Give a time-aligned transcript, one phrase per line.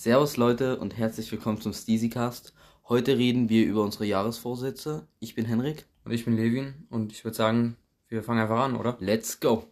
[0.00, 2.54] Servus Leute und herzlich willkommen zum Steezycast.
[2.88, 5.08] Heute reden wir über unsere Jahresvorsätze.
[5.18, 5.86] Ich bin Henrik.
[6.04, 7.76] Und ich bin Levin und ich würde sagen,
[8.06, 8.96] wir fangen einfach an, oder?
[9.00, 9.66] Let's go.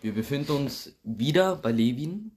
[0.00, 2.30] Wir befinden uns wieder bei Levin.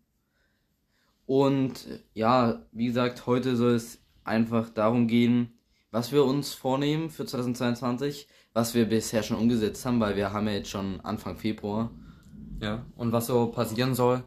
[1.26, 5.54] Und ja, wie gesagt, heute soll es einfach darum gehen,
[5.90, 10.48] was wir uns vornehmen für 2022, was wir bisher schon umgesetzt haben, weil wir haben
[10.48, 11.92] ja jetzt schon Anfang Februar.
[12.62, 14.24] Ja, und was so passieren soll.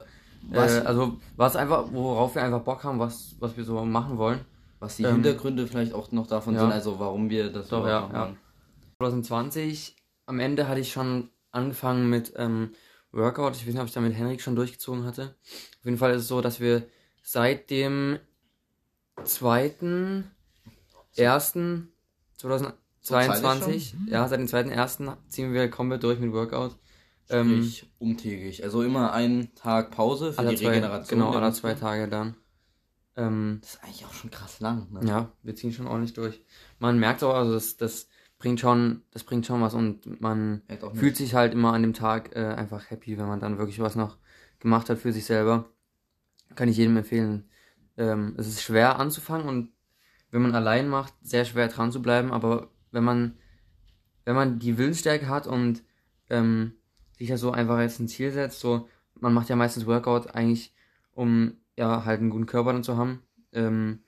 [0.53, 4.41] Äh, also, was einfach, worauf wir einfach Bock haben, was, was wir so machen wollen.
[4.81, 6.61] Was die Ähm, Hintergründe vielleicht auch noch davon ja.
[6.61, 8.21] sind, also warum wir das Doch, ja, machen ja.
[8.23, 8.37] wollen.
[8.99, 12.75] 2020, am Ende hatte ich schon angefangen mit ähm,
[13.13, 13.57] Workout.
[13.57, 15.35] Ich weiß nicht, ob ich da mit Henrik schon durchgezogen hatte.
[15.79, 16.83] Auf jeden Fall ist es so, dass wir
[17.23, 18.19] seit dem
[19.25, 20.25] 2.
[21.17, 21.59] 1.
[22.37, 25.17] 2022, ja, seit dem 2.1.
[25.29, 26.77] ziehen wir komplett durch mit Workout.
[27.31, 28.65] Ähm, Sprich, umtägig.
[28.65, 31.19] Also immer einen Tag Pause für alle die zwei, Regeneration.
[31.21, 32.37] genau, alle zwei Tage dann.
[33.17, 35.01] Ähm, Das ist eigentlich auch schon krass lang, ne?
[35.07, 36.43] Ja, wir ziehen schon ordentlich durch.
[36.79, 38.09] Man merkt auch, also das, das
[38.39, 40.63] bringt schon, das bringt schon was und man
[40.95, 43.95] fühlt sich halt immer an dem Tag äh, einfach happy, wenn man dann wirklich was
[43.95, 44.19] noch
[44.59, 45.71] gemacht hat für sich selber.
[46.57, 47.49] Kann ich jedem empfehlen.
[47.97, 49.73] Ähm, es ist schwer anzufangen und
[50.31, 53.39] wenn man allein macht, sehr schwer dran zu bleiben, aber wenn man,
[54.25, 55.85] wenn man die Willensstärke hat und
[56.29, 56.75] ähm,
[57.17, 60.75] sich ja so einfach jetzt ein Ziel setzt, so, man macht ja meistens Workout eigentlich,
[61.13, 63.23] um ja halt einen guten Körper dann zu haben.
[63.53, 64.01] Ähm,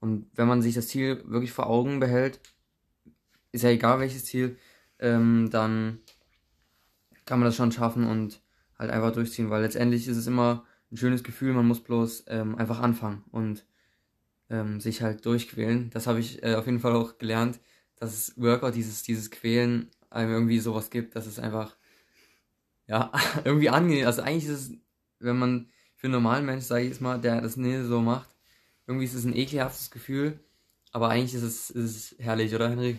[0.00, 2.40] und wenn man sich das Ziel wirklich vor Augen behält,
[3.52, 4.56] ist ja egal welches Ziel,
[4.98, 6.00] ähm, dann
[7.24, 8.40] kann man das schon schaffen und
[8.78, 12.56] halt einfach durchziehen, weil letztendlich ist es immer ein schönes Gefühl, man muss bloß ähm,
[12.56, 13.66] einfach anfangen und
[14.50, 15.90] ähm, sich halt durchquälen.
[15.90, 17.60] Das habe ich äh, auf jeden Fall auch gelernt,
[17.96, 21.76] dass es Workout, dieses, dieses Quälen einem irgendwie sowas gibt, dass es einfach
[22.88, 23.12] ja
[23.44, 24.06] irgendwie angenehm.
[24.06, 24.72] Also eigentlich ist es,
[25.20, 28.28] wenn man für einen normalen Mensch, sage ich jetzt mal, der das nicht so macht,
[28.86, 30.40] irgendwie ist es ein ekelhaftes Gefühl,
[30.92, 32.98] aber eigentlich ist es, ist es herrlich, oder Henrik?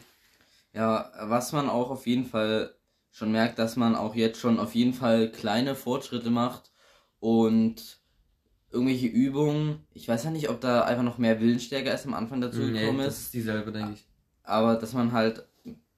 [0.73, 2.75] Ja, was man auch auf jeden Fall
[3.11, 6.71] schon merkt, dass man auch jetzt schon auf jeden Fall kleine Fortschritte macht
[7.19, 7.99] und
[8.71, 9.87] irgendwelche Übungen.
[9.93, 12.99] Ich weiß ja nicht, ob da einfach noch mehr Willensstärke erst am Anfang dazu gekommen
[12.99, 14.05] das ist, ist dieselbe, denke ich.
[14.43, 15.47] aber dass man halt,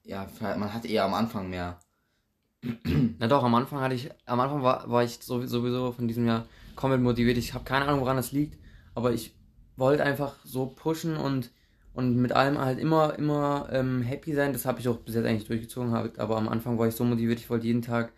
[0.04, 1.78] ja, man hat eher am Anfang mehr.
[3.18, 6.46] Na doch, am Anfang hatte ich, am Anfang war, war ich sowieso, von diesem Jahr
[6.76, 7.36] komplett motiviert.
[7.36, 8.58] Ich habe keine Ahnung, woran das liegt,
[8.94, 9.34] aber ich
[9.76, 11.50] wollte einfach so pushen und,
[11.92, 14.52] und mit allem halt immer, immer ähm, happy sein.
[14.52, 17.40] Das habe ich auch bis jetzt eigentlich durchgezogen, aber am Anfang war ich so motiviert,
[17.40, 18.12] ich wollte jeden Tag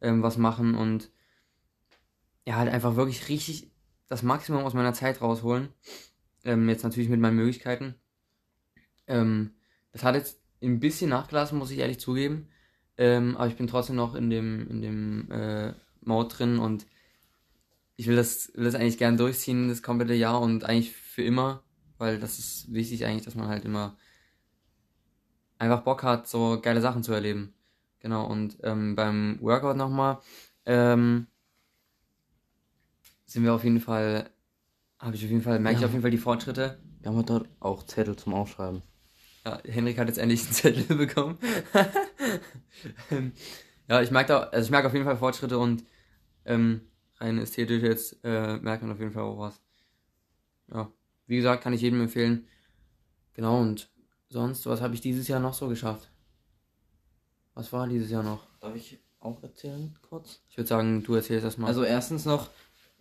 [0.00, 1.10] ähm, was machen und
[2.46, 3.70] ja, halt einfach wirklich richtig
[4.08, 5.68] das Maximum aus meiner Zeit rausholen.
[6.44, 7.96] Ähm, jetzt natürlich mit meinen Möglichkeiten.
[9.08, 9.54] Ähm,
[9.92, 12.48] das hat jetzt ein bisschen nachgelassen, muss ich ehrlich zugeben.
[12.98, 16.86] Ähm, aber ich bin trotzdem noch in dem, in dem äh, Mode drin und
[17.96, 21.62] ich will das, will das eigentlich gern durchziehen, das komplette Jahr und eigentlich für immer,
[21.98, 23.96] weil das ist wichtig eigentlich, dass man halt immer
[25.58, 27.54] einfach Bock hat, so geile Sachen zu erleben.
[28.00, 30.18] Genau, und ähm, beim Workout nochmal,
[30.66, 31.26] ähm,
[33.24, 34.30] sind wir auf jeden Fall,
[34.98, 35.86] habe ich auf jeden Fall, merke ich Ja.
[35.86, 36.78] auf jeden Fall die Fortschritte.
[37.00, 38.82] Wir haben dort auch Zettel zum Aufschreiben.
[39.46, 41.38] Ja, Henrik hat jetzt endlich einen Zettel bekommen.
[43.12, 43.30] Ähm,
[43.88, 45.84] ja, ich merke da, also ich merke auf jeden Fall Fortschritte und
[46.44, 46.80] ähm,
[47.18, 49.60] rein ästhetisch jetzt äh, merkt man auf jeden Fall auch was.
[50.72, 50.90] Ja,
[51.28, 52.48] wie gesagt, kann ich jedem empfehlen.
[53.34, 53.88] Genau, und
[54.28, 56.10] sonst, was habe ich dieses Jahr noch so geschafft?
[57.54, 58.48] Was war dieses Jahr noch?
[58.58, 60.40] Darf ich auch erzählen, kurz?
[60.50, 61.68] Ich würde sagen, du erzählst das mal.
[61.68, 62.50] Also erstens noch,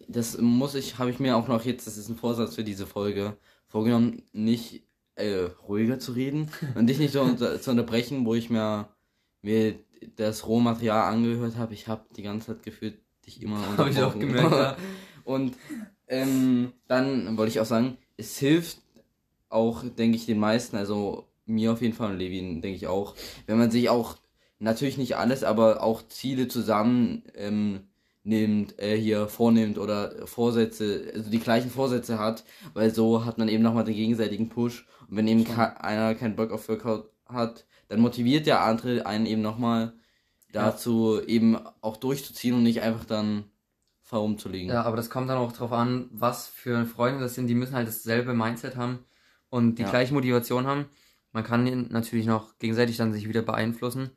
[0.08, 2.86] das muss ich, habe ich mir auch noch jetzt, das ist ein Vorsatz für diese
[2.86, 3.36] Folge,
[3.68, 4.85] vorgenommen, nicht
[5.16, 8.90] äh, ruhiger zu reden und dich nicht so unter, zu unterbrechen, wo ich mir,
[9.42, 9.76] mir
[10.16, 11.74] das Rohmaterial angehört habe.
[11.74, 14.78] Ich habe die ganze Zeit gefühlt dich immer Hab ich auch gemerkt, ja.
[15.24, 15.56] Und
[16.08, 18.78] ähm, dann wollte ich auch sagen, es hilft
[19.50, 23.16] auch, denke ich, den meisten, also mir auf jeden Fall und Levin, denke ich auch,
[23.48, 24.18] wenn man sich auch,
[24.60, 27.88] natürlich nicht alles, aber auch Ziele zusammen ähm,
[28.26, 32.44] nimmt, äh, hier vornimmt oder Vorsätze, also die gleichen Vorsätze hat,
[32.74, 34.88] weil so hat man eben nochmal den gegenseitigen Push.
[35.08, 39.26] Und wenn eben ka einer keinen Bock auf Workout hat, dann motiviert der andere einen
[39.26, 39.94] eben nochmal
[40.52, 43.46] dazu, eben auch durchzuziehen und nicht einfach dann
[44.02, 44.70] faul rumzulegen.
[44.70, 47.48] Ja, aber das kommt dann auch drauf an, was für Freunde das sind.
[47.48, 49.00] Die müssen halt dasselbe Mindset haben
[49.50, 49.90] und die Ja.
[49.90, 50.86] gleiche Motivation haben.
[51.32, 54.12] Man kann ihn natürlich noch gegenseitig dann sich wieder beeinflussen.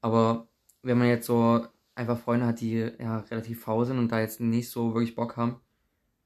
[0.00, 0.48] Aber
[0.82, 4.40] wenn man jetzt so einfach Freunde hat, die ja relativ faul sind und da jetzt
[4.40, 5.60] nicht so wirklich Bock haben,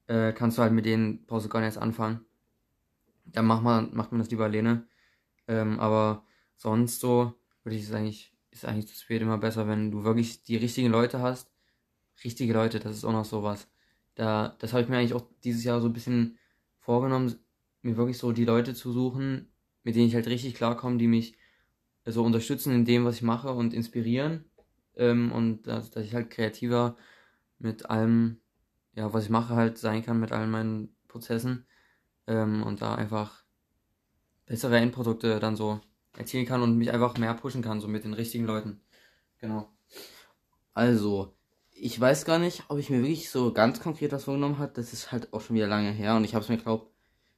[0.06, 2.20] äh, kannst du halt mit denen brauchst du gar nicht anfangen.
[3.26, 4.86] Dann macht man, macht man das lieber alleine.
[5.46, 6.24] Ähm, aber
[6.56, 10.56] sonst so würde ich eigentlich, ist eigentlich das wird immer besser, wenn du wirklich die
[10.56, 11.50] richtigen Leute hast,
[12.24, 13.68] richtige Leute, das ist auch noch sowas.
[14.14, 16.38] Da, das habe ich mir eigentlich auch dieses Jahr so ein bisschen
[16.80, 17.34] vorgenommen,
[17.82, 19.52] mir wirklich so die Leute zu suchen,
[19.84, 21.36] mit denen ich halt richtig klarkomme, die mich
[22.04, 24.44] so unterstützen in dem, was ich mache und inspirieren.
[24.98, 26.96] Ähm, und dass, dass ich halt kreativer
[27.58, 28.40] mit allem,
[28.94, 31.66] ja, was ich mache, halt sein kann, mit allen meinen Prozessen.
[32.26, 33.44] Ähm, und da einfach
[34.46, 35.80] bessere Endprodukte dann so
[36.16, 38.80] erzielen kann und mich einfach mehr pushen kann, so mit den richtigen Leuten.
[39.38, 39.70] Genau.
[40.74, 41.34] Also,
[41.70, 44.72] ich weiß gar nicht, ob ich mir wirklich so ganz konkret was vorgenommen habe.
[44.74, 46.90] Das ist halt auch schon wieder lange her und ich habe es mir, glaube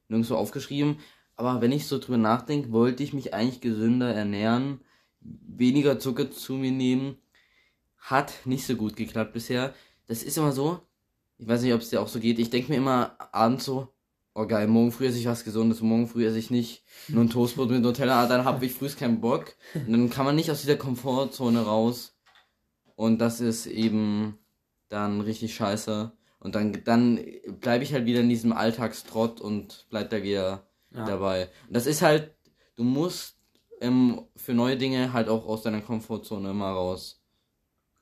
[0.09, 0.99] nirgendwo aufgeschrieben.
[1.37, 4.81] Aber wenn ich so drüber nachdenke, wollte ich mich eigentlich gesünder ernähren,
[5.21, 7.17] weniger Zucker zu mir nehmen.
[8.01, 9.75] Hat nicht so gut geklappt bisher.
[10.07, 10.81] Das ist immer so.
[11.39, 12.39] Ich weiß nicht, ob es dir auch so geht.
[12.39, 13.89] Ich denke mir immer abends so,
[14.35, 17.31] oh geil, morgen früh esse ich was Gesundes, morgen früh esse ich nicht nur ein
[17.31, 19.55] Toastbrot mit Nutella, dann habe ich früh keinen Bock.
[19.75, 22.15] Und dann kann man nicht aus dieser Komfortzone raus.
[22.97, 24.39] Und das ist eben
[24.89, 26.13] dann richtig scheiße.
[26.39, 27.21] Und dann, dann
[27.61, 31.05] bleibe ich halt wieder in diesem Alltagstrott und bleib da wieder ja.
[31.05, 31.49] dabei.
[31.67, 32.35] Und das ist halt,
[32.77, 33.37] du musst
[33.81, 37.20] ähm, für neue Dinge halt auch aus deiner Komfortzone immer raus.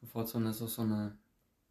[0.08, 1.16] Komfortzone ist auch so eine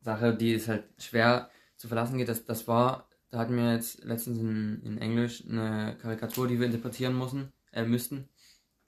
[0.02, 2.30] Sache, die ist halt schwer zu verlassen geht.
[2.30, 6.68] Das, das war, da hatten wir jetzt letztens in, in Englisch eine Karikatur, die wir
[6.68, 8.30] interpretieren mussten, äh, müssten.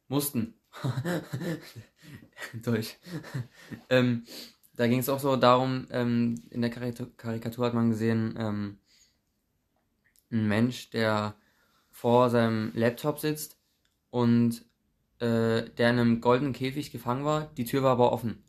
[0.07, 0.53] Mussten.
[2.63, 2.97] Deutsch.
[3.89, 4.23] ähm,
[4.75, 8.77] da ging es auch so darum, ähm, in der Karikatur hat man gesehen, ähm,
[10.31, 11.35] ein Mensch, der
[11.89, 13.57] vor seinem Laptop sitzt
[14.11, 14.63] und
[15.19, 18.43] äh, der in einem goldenen Käfig gefangen war, die Tür war aber offen.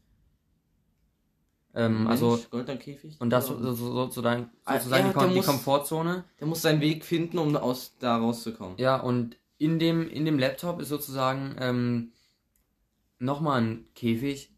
[1.75, 2.41] Ähm, Mensch, also
[2.79, 3.17] Käfig.
[3.21, 6.25] Und das so, so, sozusagen, sozusagen ja, die, die muss, Komfortzone.
[6.41, 8.75] Der muss seinen Weg finden, um aus da rauszukommen.
[8.79, 12.13] Ja, und in dem, in dem Laptop ist sozusagen ähm,
[13.19, 14.53] nochmal ein Käfig,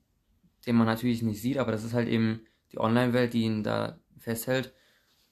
[0.67, 2.41] den man natürlich nicht sieht, aber das ist halt eben
[2.73, 4.73] die Online-Welt, die ihn da festhält.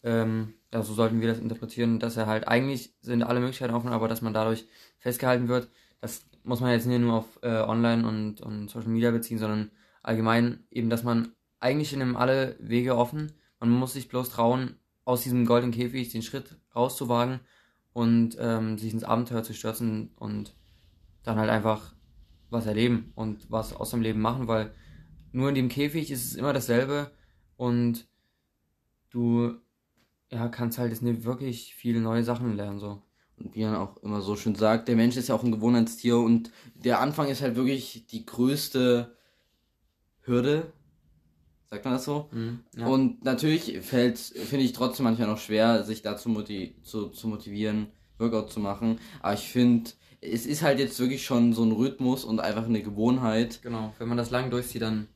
[0.03, 3.93] Ähm, ja, so sollten wir das interpretieren, dass er halt eigentlich sind alle Möglichkeiten offen,
[3.93, 4.67] aber dass man dadurch
[4.99, 5.71] festgehalten wird.
[6.01, 9.71] Das muss man jetzt nicht nur auf äh, Online und, und Social Media beziehen, sondern
[10.03, 13.33] allgemein eben, dass man eigentlich sind alle Wege offen.
[13.61, 17.41] Man muss sich bloß trauen, aus diesem goldenen Käfig den Schritt rauszuwagen
[17.93, 20.55] und ähm, sich ins Abenteuer zu stürzen und
[21.23, 21.95] dann halt einfach
[22.49, 24.75] was erleben und was aus dem Leben machen, weil
[25.33, 27.11] nur in dem Käfig ist es immer dasselbe
[27.57, 28.09] und
[29.11, 29.55] du
[30.31, 33.03] ja, kannst halt jetzt nicht wirklich viele neue Sachen lernen so.
[33.37, 36.19] Und wie man auch immer so schön sagt, der Mensch ist ja auch ein Gewohnheitstier
[36.19, 39.17] und der Anfang ist halt wirklich die größte
[40.21, 40.73] Hürde,
[41.71, 42.29] Sagt man das so?
[42.33, 42.87] Mhm, ja.
[42.87, 47.93] Und natürlich fällt, finde ich trotzdem manchmal noch schwer, sich dazu motiv zu, zu motivieren,
[48.19, 48.99] Workout zu machen.
[49.21, 49.91] Aber ich finde,
[50.21, 53.63] es ist halt jetzt wirklich schon so ein Rhythmus und einfach eine Gewohnheit.
[53.63, 55.07] Genau, wenn man das lang durchzieht, dann.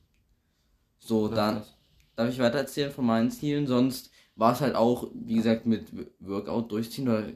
[0.97, 1.55] So, dann.
[1.55, 1.75] Das.
[2.15, 3.67] Darf ich weiter erzählen von meinen Zielen?
[3.67, 5.87] Sonst war es halt auch, wie gesagt, mit
[6.19, 7.33] Workout durchziehen oder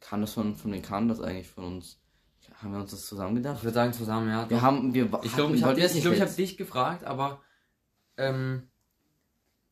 [0.00, 2.00] kann das von, von den Kahn das eigentlich von uns?
[2.54, 3.58] Haben wir uns das zusammen gedacht?
[3.58, 4.48] Ich würde sagen zusammen, ja.
[4.48, 7.42] Wir haben, wir, ich glaube, ich habe dich, glaub, hab dich gefragt, aber
[8.22, 8.62] ähm,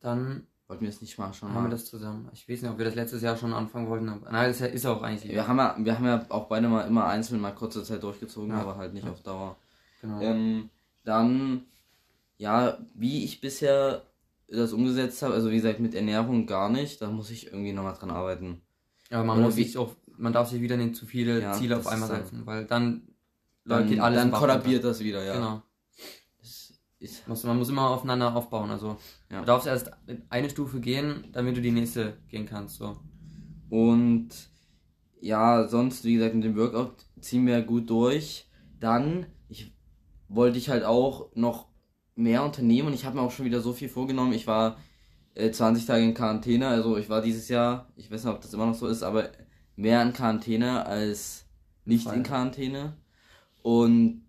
[0.00, 2.29] dann wollten wir es nicht mal schon haben wir das zusammen.
[2.32, 4.08] Ich weiß nicht, ob wir das letztes Jahr schon anfangen wollten.
[4.08, 5.31] Aber, nein, das ist auch eigentlich.
[5.31, 8.50] Wir haben ja, wir haben ja auch beide mal immer einzeln mal kurze Zeit durchgezogen,
[8.50, 8.61] ja.
[8.61, 9.11] aber halt nicht ja.
[9.11, 9.56] auf Dauer.
[10.00, 10.20] Genau.
[10.20, 10.70] Ähm,
[11.05, 11.64] dann,
[12.38, 14.02] ja, wie ich bisher
[14.49, 17.95] das umgesetzt habe, also wie gesagt mit Ernährung gar nicht, da muss ich irgendwie nochmal
[17.95, 18.62] dran arbeiten.
[19.11, 21.87] Ja, man Oder muss sich auch, man darf sich wieder nicht zu viele Ziele auf
[21.88, 23.02] einmal setzen, weil dann,
[23.64, 24.21] dann geht alles.
[24.21, 25.35] Dann kollabiert das wieder, ja.
[25.35, 25.62] Genau
[27.00, 28.71] ist, muss, man muss immer aufeinander aufbauen.
[28.71, 28.99] Also
[29.30, 29.40] ja.
[29.40, 29.90] du darfst erst
[30.28, 32.76] eine Stufe gehen, damit du die nächste gehen kannst.
[32.76, 32.97] So.
[33.71, 34.28] Und
[35.21, 38.47] ja, sonst, wie gesagt, mit dem Workout ziehen wir gut durch.
[38.78, 39.75] Dann, ich
[40.28, 41.69] wollte ich halt auch noch
[42.14, 44.33] mehr unternehmen und ich habe mir auch schon wieder so viel vorgenommen.
[44.35, 44.76] Ich war
[45.35, 48.52] äh, 20 Tage in Quarantäne, also ich war dieses Jahr, ich weiß nicht, ob das
[48.52, 49.30] immer noch so ist, aber
[49.76, 51.47] mehr in Quarantäne als
[51.85, 52.97] nicht in Quarantäne.
[53.62, 54.23] Und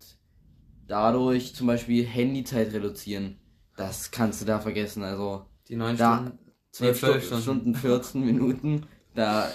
[0.92, 3.38] dadurch zum Beispiel Handyzeit reduzieren.
[3.76, 5.02] Das kannst du da vergessen.
[5.02, 6.38] Also die neun Stunden,
[6.72, 7.42] 12 Stunden.
[7.42, 9.50] Stunden 14 Minuten, da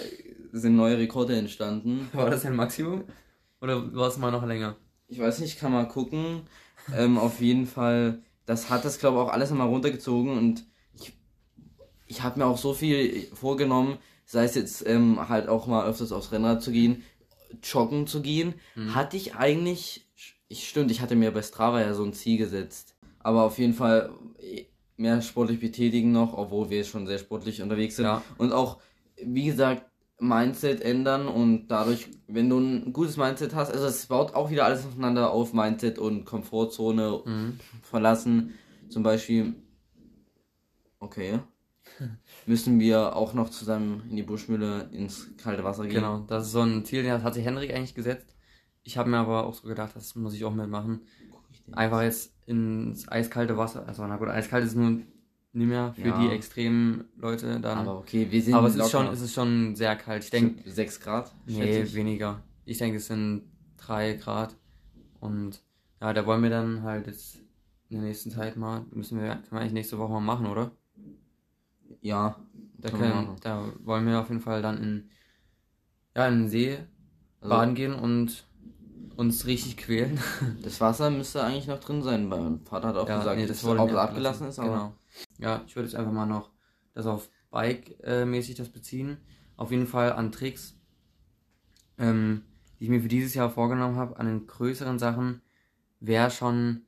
[0.50, 2.08] sind neue Rekorde entstanden.
[2.12, 3.04] War das ein Maximum?
[3.60, 4.76] Oder war es mal noch länger?
[5.06, 6.42] Ich weiß nicht, kann mal gucken.
[6.96, 10.64] ähm, auf jeden Fall, das hat das glaube ich auch alles nochmal runtergezogen und
[10.94, 11.12] ich,
[12.06, 16.10] ich habe mir auch so viel vorgenommen, sei es jetzt ähm, halt auch mal öfters
[16.10, 17.04] aufs Rennrad zu gehen,
[17.62, 18.96] joggen zu gehen, mhm.
[18.96, 20.07] hatte ich eigentlich
[20.48, 22.94] ich stimmt, ich hatte mir bei Strava ja so ein Ziel gesetzt.
[23.20, 24.10] Aber auf jeden Fall
[24.96, 28.06] mehr sportlich betätigen noch, obwohl wir schon sehr sportlich unterwegs sind.
[28.06, 28.22] Ja.
[28.38, 28.78] Und auch,
[29.22, 29.84] wie gesagt,
[30.20, 34.64] Mindset ändern und dadurch, wenn du ein gutes Mindset hast, also es baut auch wieder
[34.64, 37.60] alles aufeinander auf, Mindset und Komfortzone mhm.
[37.82, 38.54] verlassen.
[38.88, 39.54] Zum Beispiel,
[41.00, 41.40] Okay.
[42.46, 45.94] Müssen wir auch noch zusammen in die Buschmühle ins kalte Wasser gehen?
[45.94, 48.34] Genau, das ist so ein Ziel, den hat sich Henrik eigentlich gesetzt.
[48.88, 51.02] Ich habe mir aber auch so gedacht, das muss ich auch mitmachen.
[51.72, 53.86] Einfach jetzt ins eiskalte Wasser.
[53.86, 55.06] Also na gut, eiskalt ist nur nicht
[55.52, 56.18] mehr für Ja.
[56.22, 57.76] die extremen Leute dann.
[57.80, 60.24] Aber okay, wir sind Aber es ist schon, es ist schon sehr kalt.
[60.24, 61.34] Ich denke, 6 Grad?
[61.44, 61.92] nee, ich.
[61.94, 62.42] weniger.
[62.64, 63.42] Ich denke, es sind
[63.76, 64.56] drei Grad.
[65.20, 65.60] Und
[66.00, 67.36] ja, da wollen wir dann halt jetzt
[67.90, 70.70] in der nächsten Zeit mal, müssen wir, können wir eigentlich nächste Woche mal machen, oder?
[72.00, 72.36] Ja.
[72.78, 73.36] Da, Können wir machen.
[73.42, 75.10] da wollen wir auf jeden Fall dann in,
[76.16, 76.78] ja, in den See
[77.42, 78.47] Also, baden gehen und
[79.18, 80.18] uns richtig quälen.
[80.62, 82.28] Das Wasser müsste eigentlich noch drin sein.
[82.28, 84.68] Mein Vater hat auch Ja, gesagt, nee, dass das wurde ob es abgelassen ist, aber
[84.70, 84.94] Genau.
[85.38, 86.50] Ja, ich würde jetzt einfach mal noch
[86.94, 89.18] das auf Bike-mäßig das beziehen.
[89.56, 90.78] Auf jeden Fall an Tricks,
[91.98, 92.44] ähm,
[92.78, 95.42] die ich mir für dieses Jahr vorgenommen habe, an den größeren Sachen,
[95.98, 96.82] wäre schon,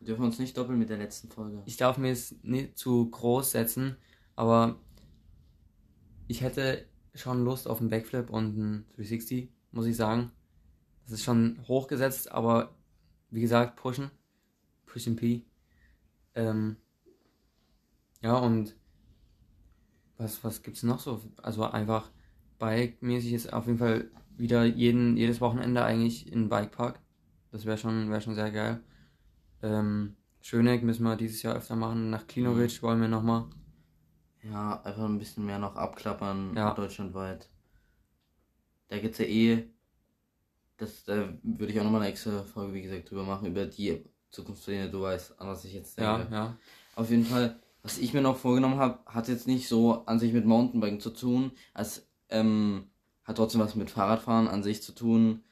[0.00, 1.62] wir dürfen uns nicht doppeln mit der letzten Folge.
[1.64, 3.96] ich darf mir es nicht zu groß setzen,
[4.34, 4.80] aber
[6.26, 10.32] ich hätte schon Lust auf einen Backflip und einen 360, muss ich sagen.
[11.06, 12.74] Das ist schon hochgesetzt, aber
[13.30, 14.10] wie gesagt, pushen.
[14.86, 15.44] Pushen P.
[16.34, 16.76] Ähm,
[18.22, 18.76] ja, und
[20.18, 21.20] was, was gibt's noch so?
[21.42, 22.10] Also einfach
[22.58, 27.00] Bike-mäßig ist auf jeden Fall wieder jeden, jedes Wochenende eigentlich in Bikepark.
[27.52, 28.80] Das wäre schon, wäre schon sehr geil.
[29.62, 32.10] Ähm, Schöneck müssen wir dieses Jahr öfter machen.
[32.10, 33.46] Nach Klinovic wollen wir nochmal.
[34.42, 36.74] Ja, einfach ein bisschen mehr noch abklappern Ja.
[36.74, 37.50] deutschlandweit.
[38.88, 39.68] Da gibt's ja eh.
[40.78, 44.04] Das, da würde ich auch nochmal eine extra Folge, wie gesagt, drüber machen, über die
[44.30, 46.34] Zukunftspläne, du weißt, an was ich jetzt Ja, denke.
[46.34, 46.56] ja.
[46.94, 50.32] Auf jeden Fall, was ich mir noch vorgenommen habe, hat jetzt nicht so an sich
[50.32, 52.90] mit Mountainbiken zu tun, als ähm,
[53.24, 55.42] hat trotzdem was mit Fahrradfahren an sich zu tun.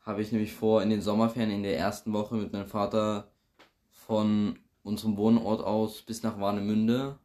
[0.00, 3.30] Habe ich nämlich vor, in den Sommerferien in der ersten Woche mit meinem Vater
[3.90, 7.18] von unserem Wohnort aus bis nach Warnemünde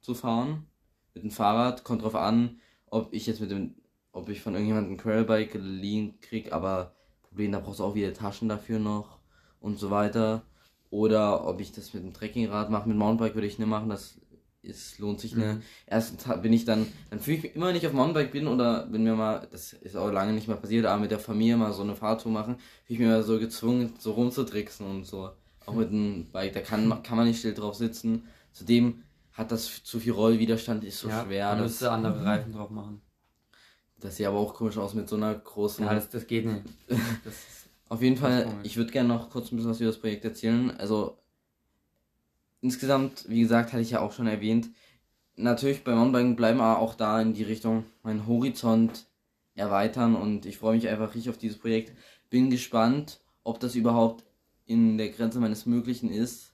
[0.00, 0.66] zu fahren.
[1.14, 1.84] Mit dem Fahrrad.
[1.84, 3.76] Kommt drauf an, ob ich jetzt mit dem,
[4.18, 8.12] ob ich von irgendjemandem ein Trailbike geliehen krieg, aber Problem, da brauchst du auch wieder
[8.12, 9.18] Taschen dafür noch
[9.60, 10.42] und so weiter.
[10.90, 14.18] Oder ob ich das mit dem Trekkingrad mache, mit Mountainbike würde ich nicht machen, das
[14.62, 15.46] ist, lohnt sich nicht.
[15.46, 15.62] Mhm.
[15.86, 19.04] Erstens bin ich dann, dann fühle ich mich immer, ich auf Mountainbike bin oder wenn
[19.04, 21.82] wir mal, das ist auch lange nicht mehr passiert, aber mit der Familie mal so
[21.82, 25.30] eine Fahrtour machen, fühle ich mich immer so gezwungen, so rumzutricksen und so.
[25.66, 28.24] Auch mit dem Bike, da kann, kann man nicht still drauf sitzen.
[28.52, 31.50] Zudem hat das zu viel Rollwiderstand, ist so ja, schwer.
[31.50, 33.02] Man müsste andere Reifen drauf machen.
[34.00, 35.84] Das sieht aber auch komisch aus mit so einer großen.
[35.84, 36.64] Ja, das, das geht nicht.
[37.24, 40.00] Das Auf jeden Das Fall, ich würde gerne noch kurz ein bisschen was über das
[40.00, 40.70] Projekt erzählen.
[40.78, 41.16] Also,
[42.60, 44.68] insgesamt, wie gesagt, hatte ich ja auch schon erwähnt,
[45.36, 49.06] natürlich beim Mountainbiken bleiben wir auch da in die Richtung meinen Horizont
[49.54, 51.92] erweitern und ich freue mich einfach richtig auf dieses Projekt.
[52.30, 54.24] Bin gespannt, ob das überhaupt
[54.66, 56.52] in der Grenze meines Möglichen ist.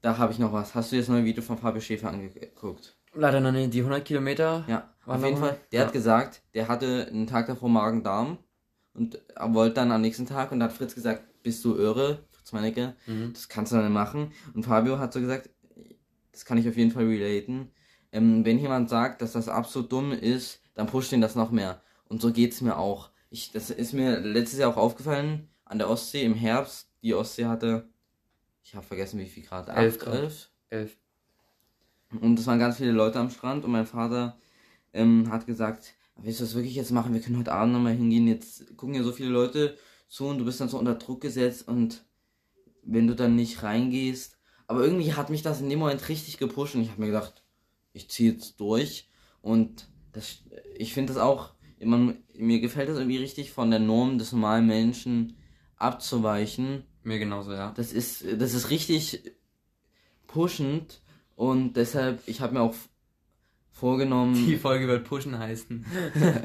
[0.00, 0.74] Da habe ich noch was.
[0.74, 2.96] Hast du jetzt neue Video von Fabio Schäfer angeguckt?
[3.14, 3.72] Leider noch nicht.
[3.74, 4.64] Die 100 Kilometer.
[4.68, 5.58] Ja, auf jeden Fall.
[5.72, 5.86] Der ja.
[5.86, 8.38] hat gesagt, der hatte einen Tag davor Magen-Darm
[8.94, 12.52] und wollte dann am nächsten Tag und da hat Fritz gesagt, bist du irre, Fritz
[12.52, 13.32] Meinecke, Mhm.
[13.32, 14.32] das kannst du dann nicht machen.
[14.54, 15.50] Und Fabio hat so gesagt,
[16.30, 17.70] das kann ich auf jeden Fall relaten.
[18.12, 21.82] Ähm, wenn jemand sagt, dass das absolut dumm ist, dann pusht ihn das noch mehr.
[22.04, 23.10] Und so geht's mir auch.
[23.30, 26.90] Ich, das ist mir letztes Jahr auch aufgefallen, an der Ostsee im Herbst.
[27.02, 27.88] Die Ostsee hatte,
[28.62, 30.14] ich habe vergessen wie viel Grad, Elf 8, Grad.
[30.14, 30.50] 11?
[30.68, 30.96] Elf.
[32.20, 34.38] Und es waren ganz viele Leute am Strand und mein Vater
[34.92, 37.14] ähm, hat gesagt, willst du das wirklich jetzt machen?
[37.14, 38.26] Wir können heute Abend nochmal hingehen.
[38.26, 39.76] Jetzt gucken ja so viele Leute
[40.08, 42.04] zu und du bist dann so unter Druck gesetzt und
[42.82, 44.38] wenn du dann nicht reingehst.
[44.66, 47.42] Aber irgendwie hat mich das in dem Moment richtig gepusht und ich habe mir gedacht,
[47.92, 49.08] ich ziehe jetzt durch.
[49.40, 50.38] Und das,
[50.76, 54.66] ich finde das auch, immer, mir gefällt das irgendwie richtig von der Norm des normalen
[54.66, 55.36] Menschen
[55.76, 56.84] abzuweichen.
[57.02, 57.72] Mir genauso, ja.
[57.72, 59.32] Das ist, das ist richtig
[60.26, 61.02] pushend
[61.42, 62.74] und deshalb, ich habe mir auch
[63.70, 65.84] vorgenommen, Die Folge wird Pushen heißen.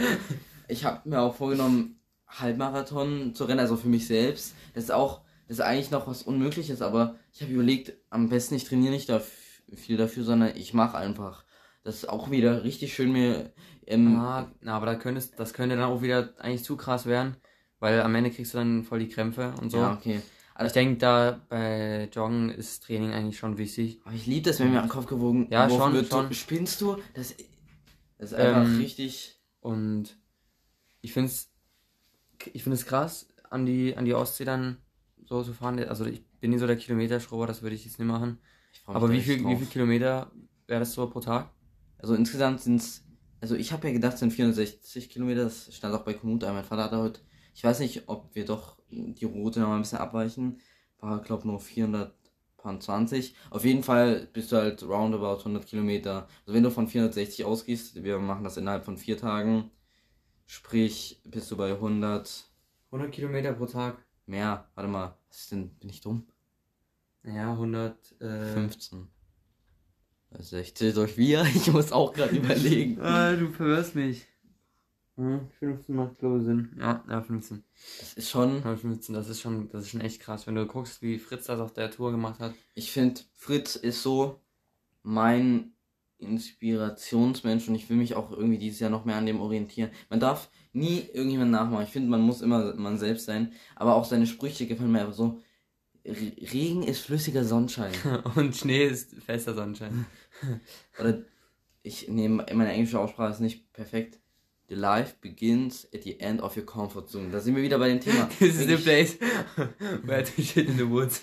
[0.68, 4.56] ich habe mir auch vorgenommen, Halbmarathon zu rennen, also für mich selbst.
[4.74, 8.56] Das ist auch, das ist eigentlich noch was Unmögliches, aber ich habe überlegt, am besten
[8.56, 9.32] ich trainiere nicht dafür,
[9.76, 11.44] viel dafür, sondern ich mache einfach.
[11.84, 13.54] Das ist auch wieder richtig schön mir,
[13.86, 17.38] ähm, Ah, na, aber da könntest, das könnte dann auch wieder eigentlich zu krass werden,
[17.80, 19.78] weil am Ende kriegst du dann voll die Krämpfe und so.
[19.78, 20.22] ja, okay.
[20.66, 24.00] Ich denke, da bei Joggen ist Training eigentlich schon wichtig.
[24.06, 26.08] Aber ich liebe das, wenn mir an den Kopf gewogen Ja, schon, wird.
[26.08, 26.34] schon.
[26.34, 26.98] Spinnst du?
[27.14, 27.36] Das,
[28.18, 30.18] das ist einfach Ähm, richtig, Und
[31.02, 31.52] ich finde es
[32.54, 34.78] ich find's krass, an die, an die Ostsee dann
[35.26, 35.80] so zu fahren.
[35.88, 38.38] Also ich bin nicht so der Kilometerschrubber, das würde ich jetzt nicht machen.
[38.86, 39.60] Aber da wie richtig viel, wie drauf.
[39.60, 40.32] viel Kilometer
[40.68, 41.50] wäre das so pro Tag?
[41.98, 43.04] Also insgesamt sind es,
[43.42, 46.54] also ich habe ja gedacht, es sind 460 Kilometer, das stand auch bei Komoot ein.
[46.54, 47.22] Mein Vater hatte heute,
[47.58, 50.62] ich weiß nicht, ob wir doch die Route noch mal ein bisschen abweichen,
[51.00, 52.14] war glaube nur 400
[52.56, 53.36] paar paar 20.
[53.50, 56.28] Auf jeden Fall bist du halt roundabout 100 Kilometer.
[56.46, 59.72] Also wenn du von 460 ausgehst, wir machen das innerhalb von vier Tagen,
[60.46, 62.46] sprich bist du bei 100
[62.92, 64.06] 100 Kilometer pro Tag.
[64.28, 64.70] mehr.
[64.76, 66.28] Warte mal, was ist denn, bin ich dumm?
[67.24, 68.22] Ja, 100.
[68.22, 69.08] Äh, 15.
[70.30, 73.02] 60 durch 4, ich muss auch gerade überlegen.
[73.02, 74.28] Ah, du verwirrst mich.
[75.18, 76.76] Hm, 15 macht glaube ich Sinn.
[76.80, 77.64] Ja, ja, 15.
[78.00, 80.66] Das ist schon, Ja, 15, das ist schon, das ist schon echt krass, wenn du
[80.68, 82.54] guckst, wie Fritz das auf der Tour gemacht hat.
[82.76, 84.40] ich finde, Fritz ist so
[85.04, 85.74] mein
[86.20, 89.92] Inspirationsmensch und ich will mich auch irgendwie dieses Jahr noch mehr an dem orientieren.
[90.10, 91.84] Man darf nie irgendjemand nachmachen.
[91.86, 93.54] Ich finde, man muss immer man selbst sein.
[93.76, 95.42] Aber auch seine Sprüche gefallen mir einfach so.
[96.06, 97.94] Re- Regen ist flüssiger Sonnenschein.
[98.36, 100.06] Und Schnee ist fester Sonnenschein.
[101.00, 101.24] Oder
[101.84, 104.20] ich nehme, meine englische Aussprache ist nicht perfekt.
[104.70, 107.32] The life begins at the end of your comfort zone.
[107.32, 108.30] Da sind wir wieder bei dem Thema.
[108.40, 109.18] This is the place
[110.04, 111.22] where to shit in the woods.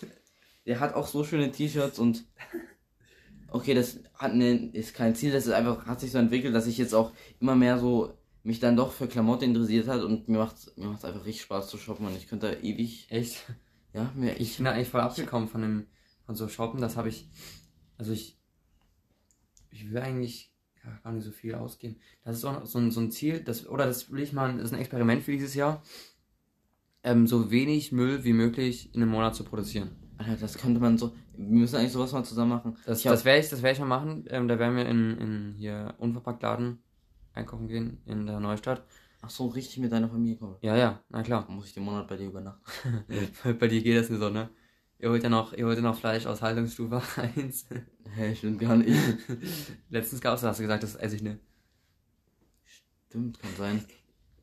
[0.66, 2.24] Der hat auch so schöne T-Shirts und
[3.54, 6.66] okay, das hat eine, ist kein Ziel, das ist einfach, hat sich so entwickelt, dass
[6.66, 10.38] ich jetzt auch immer mehr so mich dann doch für Klamotten interessiert hat und mir
[10.38, 13.44] macht mir macht's einfach richtig Spaß zu shoppen und ich könnte da ewig, Echt?
[13.92, 15.86] ja, mir Ich ich bin da eigentlich voll abgekommen von dem,
[16.26, 17.28] von so Shoppen, das habe ich,
[17.96, 18.38] also ich,
[19.70, 20.53] ich will eigentlich
[20.84, 21.96] ja, gar nicht so viel ausgeben.
[22.24, 24.66] Das ist auch so ein, so ein Ziel, das, oder das will ich mal, das
[24.66, 25.82] ist ein Experiment für dieses Jahr,
[27.02, 29.90] ähm, so wenig Müll wie möglich in einem Monat zu produzieren.
[30.18, 32.76] Alter, das könnte man so, wir müssen eigentlich sowas mal zusammen machen.
[32.86, 34.24] Das, ich das werde ich, das werde ich mal machen.
[34.28, 36.78] Ähm, da werden wir in, in hier unverpackt Laden
[37.32, 38.84] einkaufen gehen in der Neustadt.
[39.22, 40.56] ach so, richtig mit deiner Familie kommen.
[40.60, 41.46] Ja, ja, na klar.
[41.50, 42.62] Muss ich den Monat bei dir übernachten.
[43.58, 44.50] Bei dir geht das nicht so, ne?
[45.04, 47.02] Ihr holt ja noch, ihr holt ja noch Fleisch aus Haltungsstufe
[47.36, 47.66] 1.
[48.14, 48.98] Hä, stimmt gar nicht.
[49.90, 51.40] Letztens gab's, da hast du gesagt, das esse ich nicht.
[53.10, 53.84] Stimmt, kann sein.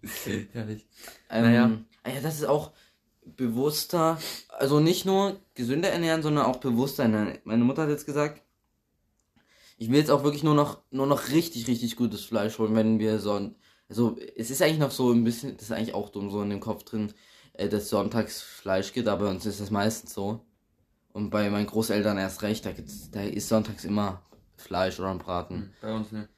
[0.54, 0.86] Herrlich.
[1.32, 1.72] Ähm, Naja.
[2.04, 2.74] ah ja, das ist auch
[3.26, 7.40] bewusster, also nicht nur gesünder ernähren, sondern auch bewusster ernähren.
[7.44, 8.44] Meine Mutter hat jetzt gesagt,
[9.80, 13.00] ich will jetzt auch wirklich nur noch, nur noch richtig, richtig gutes Fleisch holen, wenn
[13.00, 13.50] wir so,
[13.90, 16.52] also es ist eigentlich noch so ein bisschen, das ist eigentlich auch dumm so in
[16.52, 17.16] dem Kopf drin,
[17.54, 20.46] äh, dass sonntags Fleisch gibt, aber uns ist das meistens so.
[21.14, 24.22] Und bei meinen Großeltern erst recht, da, gibt's, da ist sonntags immer
[24.56, 25.74] Fleisch oder ein Braten.
[25.82, 26.30] Bei uns ne.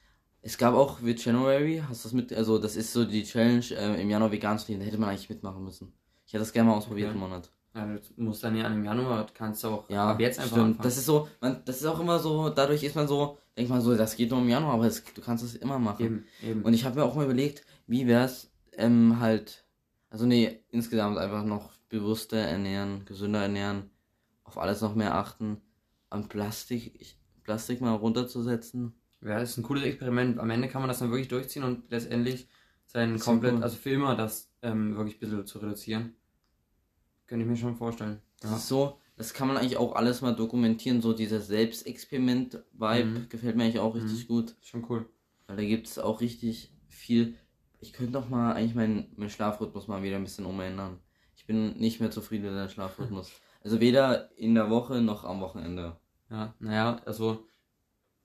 [0.42, 3.64] Es gab auch with January, hast du das mit, also das ist so die Challenge,
[3.72, 5.94] äh, im Januar vegan zu leben, da hätte man eigentlich mitmachen müssen.
[6.26, 7.16] Ich hätte das gerne mal ausprobiert Okay.
[7.16, 7.50] im Monat.
[7.76, 10.68] Ja, du musst dann ja im Januar, kannst du auch Ja, ab jetzt einfach stimmt.
[10.68, 10.84] anfangen.
[10.84, 13.82] Das ist so, man, das ist auch immer so, dadurch ist man so, denkt man
[13.82, 16.06] so, das geht nur im Januar, aber das, du kannst es immer machen.
[16.06, 16.62] eben, eben.
[16.64, 19.64] Und ich habe mir auch mal überlegt, wie wär's, ähm, halt,
[20.10, 23.90] also nee, insgesamt einfach noch bewusster ernähren, gesünder ernähren,
[24.54, 25.62] auf alles noch mehr achten,
[26.10, 28.94] an Plastik, ich, Plastik mal runterzusetzen.
[29.22, 30.38] Ja, das ist ein cooles Experiment.
[30.40, 32.48] Am Ende kann man das dann wirklich durchziehen und letztendlich
[32.86, 33.64] sein komplett, cool.
[33.64, 36.14] also für immer das ähm, wirklich ein bisschen zu reduzieren.
[37.26, 38.22] Könnte ich mir schon vorstellen.
[38.42, 38.58] Das Ja.
[38.58, 43.30] ist so, das kann man eigentlich auch alles mal dokumentieren, so dieser Selbstexperiment-Vibe Mhm.
[43.30, 45.08] gefällt mir eigentlich auch richtig gut, Schon cool.
[45.48, 47.36] weil da gibt es auch richtig viel.
[47.80, 51.00] Ich könnte doch mal eigentlich meinen meinen Schlafrhythmus mal wieder ein bisschen umändern.
[51.36, 53.32] Ich bin nicht mehr zufrieden mit dem Schlafrhythmus.
[53.64, 55.98] Also weder in der Woche noch am Wochenende.
[56.30, 57.48] Ja, naja, also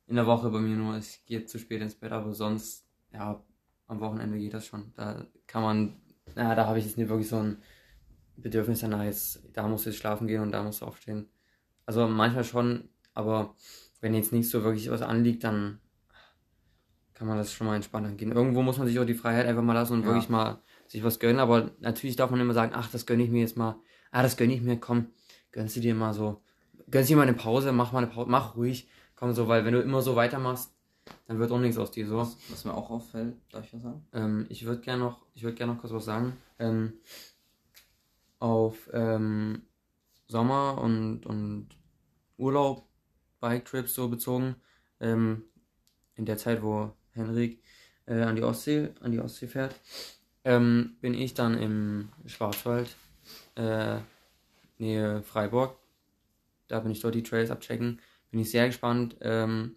[0.07, 3.43] in der Woche bei mir nur, ich gehe zu spät ins Bett, aber sonst, ja,
[3.87, 4.93] am Wochenende geht das schon.
[4.97, 5.97] Da kann man,
[6.35, 7.63] na, da habe ich jetzt nicht wirklich so ein
[8.37, 11.29] Bedürfnis danach, jetzt, da musst du jetzt schlafen gehen und da musst du aufstehen.
[11.87, 13.55] Also manchmal schon, aber
[14.01, 15.81] wenn jetzt nicht so wirklich was anliegt, dann
[17.15, 18.33] kann man das schon mal entspannt angehen.
[18.33, 20.07] Irgendwo muss man sich auch die Freiheit einfach mal lassen und Ja.
[20.07, 23.31] wirklich mal sich was gönnen, aber natürlich darf man immer sagen, ach, das gönne ich
[23.31, 23.77] mir jetzt mal,
[24.11, 25.09] ah, das gönne ich mir, komm,
[25.53, 26.41] gönnst du dir mal so,
[26.91, 29.75] gönnst dir mal eine Pause, mach mal eine Pause, mach ruhig, komm so, weil wenn
[29.75, 30.73] du immer so weitermachst,
[31.27, 32.19] dann wird auch nichts aus dir, so.
[32.19, 34.07] Was, was mir auch auffällt, darf ich was sagen?
[34.13, 36.37] Ähm, ich würde gerne noch, ich würde gerne noch kurz was sagen.
[36.59, 36.95] Ähm,
[38.39, 39.63] auf ähm,
[40.27, 41.69] Sommer und, und
[42.37, 42.87] Urlaub,
[43.41, 44.57] Bike-Trips so bezogen,
[45.01, 45.45] ähm,
[46.15, 47.63] in der Zeit, wo Henrik
[48.07, 49.75] äh, an die Ostsee, an die Ostsee fährt,
[50.45, 52.95] ähm, bin ich dann im Schwarzwald,
[53.55, 53.99] äh,
[54.79, 55.77] Nähe Freiburg.
[56.69, 58.01] Da bin ich dort die Trails abchecken.
[58.31, 59.77] Bin ich sehr gespannt, ähm,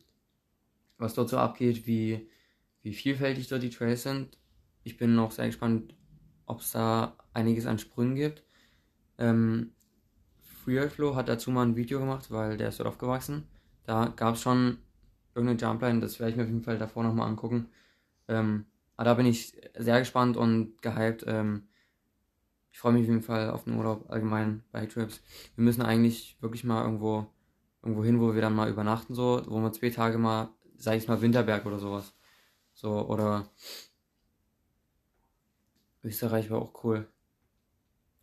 [0.98, 2.30] was dort so abgeht, wie,
[2.82, 4.38] wie vielfältig dort die Trails sind.
[4.84, 5.96] Ich bin noch sehr gespannt,
[6.46, 8.44] ob es da einiges an Sprüngen gibt.
[9.18, 9.72] Ähm,
[10.64, 13.48] Freerflow hat dazu mal ein Video gemacht, weil der ist dort aufgewachsen.
[13.86, 14.78] Da gab es schon
[15.34, 17.70] irgendeine Jumpline, das werde ich mir auf jeden Fall davor nochmal angucken.
[18.28, 21.24] Ähm, aber da bin ich sehr gespannt und gehypt.
[21.28, 21.68] Ähm,
[22.72, 25.22] ich freue mich auf jeden Fall auf den Urlaub allgemein bei Trips.
[25.56, 27.28] Wir müssen eigentlich wirklich mal irgendwo,
[27.84, 31.08] irgendwo hin, wo wir dann mal übernachten, so, wo wir zwei Tage mal, sag ich
[31.08, 32.14] mal, Winterberg oder sowas.
[32.74, 33.50] So, oder
[36.04, 37.08] Österreich war auch cool.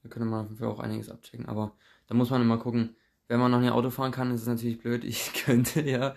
[0.02, 1.46] Da könnte man auf jeden Fall auch einiges abchecken.
[1.46, 1.72] Aber
[2.06, 4.78] da muss man immer gucken, wenn man noch nicht Auto fahren kann, ist es natürlich
[4.78, 5.04] blöd.
[5.04, 6.14] Ich könnte ja,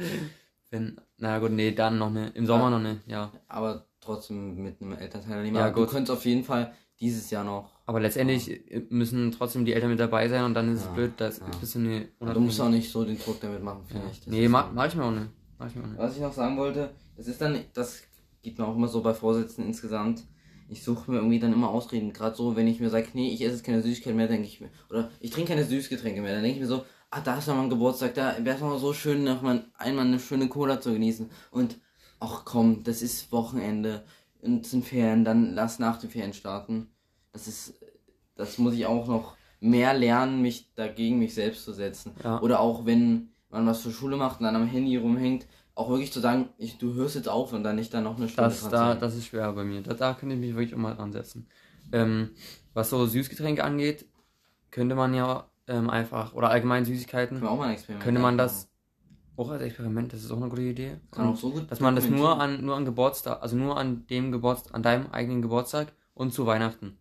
[0.70, 2.70] wenn, na gut, nee, dann noch ne, im Sommer Ja.
[2.72, 3.32] noch ne, ja.
[3.48, 5.60] Aber trotzdem mit einem Elternteilnehmer.
[5.60, 5.90] Ja, Ja, du gut.
[5.90, 7.72] könntest auf jeden Fall dieses Jahr noch.
[7.86, 10.92] Aber letztendlich äh, müssen trotzdem die Eltern mit dabei sein und dann ist es Ja,
[10.94, 11.46] blöd, dass ja.
[11.46, 13.94] ein bisschen eine Aber du musst auch nicht so den Druck damit machen, ja.
[13.96, 14.20] finde ich.
[14.20, 15.30] Das Nee, ist mach, ich mir auch nicht.
[15.60, 15.98] Mach ich mir auch nicht.
[15.98, 18.04] Was ich noch sagen wollte, das ist dann, das
[18.42, 20.24] geht mir auch immer so bei Vorsätzen insgesamt.
[20.70, 22.14] Ich suche mir irgendwie dann immer Ausreden.
[22.14, 24.62] Gerade so, wenn ich mir sage, nee, ich esse jetzt keine Süßigkeiten mehr, denke ich
[24.62, 27.48] mir, oder ich trinke keine Süßgetränke mehr, dann denke ich mir so, ah, da ist
[27.48, 30.20] noch mal ein Geburtstag, da wäre es noch mal so schön, noch mal einmal eine
[30.20, 31.30] schöne Cola zu genießen.
[31.52, 31.78] Und,
[32.22, 34.06] ach komm, das ist Wochenende
[34.42, 36.90] es sind Ferien, dann lass nach den Ferien starten.
[37.32, 37.76] Das ist,
[38.36, 42.14] das muss ich auch noch mehr lernen, mich dagegen mich selbst zu setzen.
[42.24, 42.42] Ja.
[42.42, 46.12] Oder auch wenn man was für Schule macht und dann am Handy rumhängt, auch wirklich
[46.12, 48.62] zu sagen, ich, du hörst jetzt auf und dann nicht dann noch eine Stunde Das,
[48.64, 49.00] da, sein.
[49.00, 49.82] das ist schwer bei mir.
[49.82, 51.48] Da, da könnte ich mich wirklich auch mal dran setzen.
[51.92, 52.32] Ähm,
[52.74, 54.06] was so Süßgetränke angeht,
[54.70, 58.71] könnte man ja ähm, einfach, oder allgemein Süßigkeiten, Experiment könnte man das
[59.38, 60.98] auch als Experiment, das ist auch eine gute Idee.
[61.12, 64.06] Kann auch so gut dass man das nur an, nur an Geburtstag, also nur an
[64.08, 66.98] dem Geburtstag, an deinem eigenen Geburtstag und zu Weihnachten.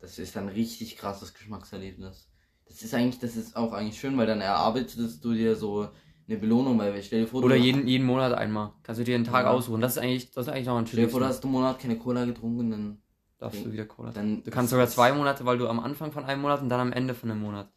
[0.00, 2.28] Das ist dann richtig krasses Geschmackserlebnis.
[2.66, 5.88] Das ist eigentlich, das ist auch eigentlich schön, weil dann erarbeitest du dir so
[6.28, 8.72] eine Belohnung, weil stell dir vor, Oder du, jeden, jeden Monat einmal.
[8.82, 9.50] Kannst du dir einen Tag Ja.
[9.50, 9.80] aussuchen.
[9.80, 11.36] Das ist eigentlich, das ist eigentlich noch ein stell dir vor, du schönes.
[11.36, 12.98] hast einen Monat keine Cola getrunken, dann,
[13.38, 14.12] Darfst du wieder Cola.
[14.12, 16.80] dann Du kannst sogar zwei Monate, weil du am Anfang von einem Monat und dann
[16.80, 17.70] am Ende von einem Monat.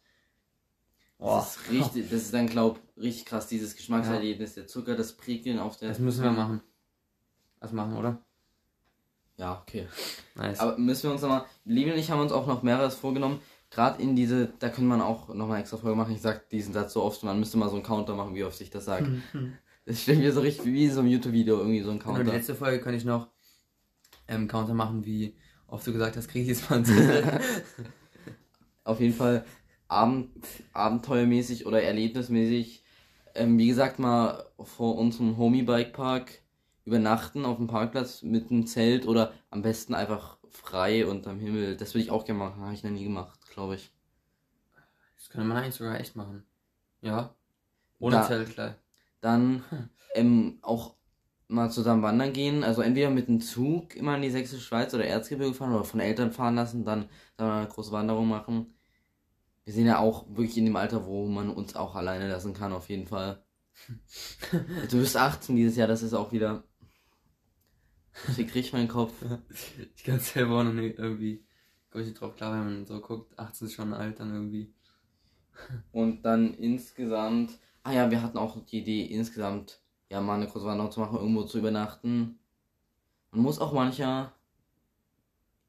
[1.18, 1.38] Boah.
[1.38, 5.58] Das ist richtig, das ist dann glaub richtig krass dieses Geschmackserlebnis, der Zucker, das Prickeln
[5.58, 5.88] auf der.
[5.88, 6.60] Das müssen wir machen.
[7.60, 8.22] Das machen, oder?
[9.38, 9.86] Ja, okay.
[10.34, 10.60] Nice.
[10.60, 13.40] Aber müssen wir uns nochmal, Liebe und ich haben uns auch noch mehreres vorgenommen.
[13.70, 16.14] Gerade in diese, da könnte man auch nochmal extra Folge machen.
[16.14, 18.60] Ich sag diesen Satz so oft, man müsste mal so einen Counter machen, wie oft
[18.60, 19.22] ich das sage.
[19.88, 22.18] Das stimmt mir so richtig wie in so einem YouTube-Video, irgendwie so ein Genau, die
[22.18, 22.32] Counter.
[22.32, 23.28] letzte Folge könnte ich noch
[24.26, 25.36] ähm, Counter machen, wie
[25.68, 26.82] oft du gesagt hast, krieg ich jetzt mal
[28.82, 29.44] Auf jeden Fall
[29.88, 30.30] Abend,
[30.72, 32.82] abenteuermäßig oder erlebnismäßig.
[33.34, 36.42] Ähm, wie gesagt, mal vor unserem Homie-Bike-Park
[36.84, 41.76] übernachten auf dem Parkplatz mit einem Zelt oder am besten einfach frei unterm Himmel.
[41.76, 43.90] Das würde ich auch gerne machen, habe ich noch nie gemacht, glaube ich.
[45.16, 46.44] Das könnte man eigentlich sogar echt machen.
[47.02, 47.34] Ja.
[47.98, 48.74] Ohne Da- Zelt gleich.
[49.20, 49.64] Dann
[50.14, 50.94] ähm, auch
[51.48, 52.64] mal zusammen wandern gehen.
[52.64, 56.00] Also entweder mit dem Zug immer in die Sächsische Schweiz oder Erzgebirge fahren oder von
[56.00, 58.74] Eltern fahren lassen, dann, dann eine große Wanderung machen.
[59.66, 62.72] Wir sind ja auch wirklich in dem Alter, wo man uns auch alleine lassen kann,
[62.72, 63.44] auf jeden Fall.
[64.90, 66.62] Du bist 18 dieses Jahr, das ist auch wieder.
[68.36, 69.12] Ich krieg meinen Kopf.
[69.96, 71.44] Ich kann selber auch noch nicht irgendwie.
[71.90, 74.72] Komm ich nicht drauf klar, wenn man so guckt, 18 ist schon alt dann irgendwie.
[75.90, 77.58] Und dann insgesamt.
[77.82, 81.18] Ah ja, wir hatten auch die Idee, insgesamt ja mal eine kurze Wanderung zu machen,
[81.18, 82.38] irgendwo zu übernachten.
[83.32, 84.32] Man muss auch mancher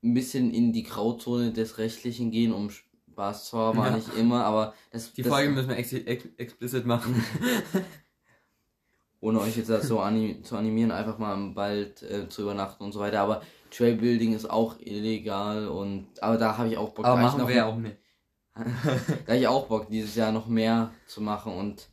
[0.03, 2.69] ein bisschen in die Grauzone des Rechtlichen gehen, um
[3.17, 3.89] Spaß zu haben, Ja.
[3.89, 7.23] nicht immer, aber das, Die das Folge müssen wir ex ex explicit machen.
[9.19, 12.91] ohne euch jetzt dazu anim zu animieren, einfach mal im Wald äh, zu übernachten und
[12.91, 13.21] so weiter.
[13.21, 17.05] Aber Trailbuilding ist auch illegal und aber da habe ich auch Bock.
[17.05, 17.97] Aber machen noch, wir auch nicht.
[19.25, 21.89] Da habe ich auch Bock, dieses Jahr noch mehr zu machen und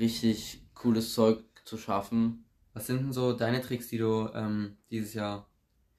[0.00, 2.44] richtig cooles Zeug zu schaffen.
[2.72, 5.46] Was sind denn so deine Tricks, die du ähm, dieses Jahr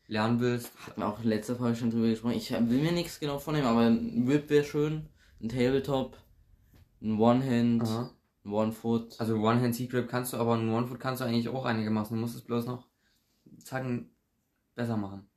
[0.08, 0.72] lernen willst?
[0.88, 2.36] Hatten auch letzte Folge schon drüber gesprochen.
[2.36, 5.08] Ich will mir nichts genau vornehmen, aber ein Whip wäre schön.
[5.42, 6.18] Ein Tabletop.
[7.02, 7.84] Ein One-Hand.
[7.84, 8.12] Aha.
[8.46, 9.20] Ein One-Foot.
[9.20, 12.16] Also One-Hand-Secret kannst du, aber ein One-Foot kannst du eigentlich auch einigermaßen.
[12.16, 12.88] Du musst es bloß noch
[13.64, 14.12] zacken
[14.76, 15.28] besser machen.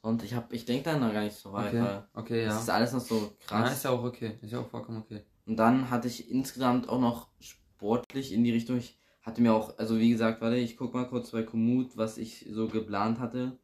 [0.00, 2.60] Und ich hab, ich denke da noch gar nicht so weit, Okay, okay, das ja.
[2.60, 3.14] ist alles noch so
[3.50, 3.72] Ja, krass.
[3.74, 4.36] ist ja auch okay.
[4.42, 5.22] Ist ja auch vollkommen okay.
[5.46, 9.78] Und dann hatte ich insgesamt auch noch sportlich in die Richtung, ich hatte mir auch,
[9.78, 13.58] also wie gesagt, warte, ich guck mal kurz bei Komoot, was ich so geplant hatte.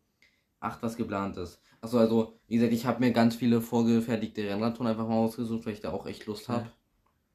[0.60, 1.60] Ach, was geplant ist.
[1.80, 5.74] Achso, also, wie gesagt, ich habe mir ganz viele vorgefertigte Rennradtouren einfach mal ausgesucht, weil
[5.74, 6.68] ich da auch echt Lust habe.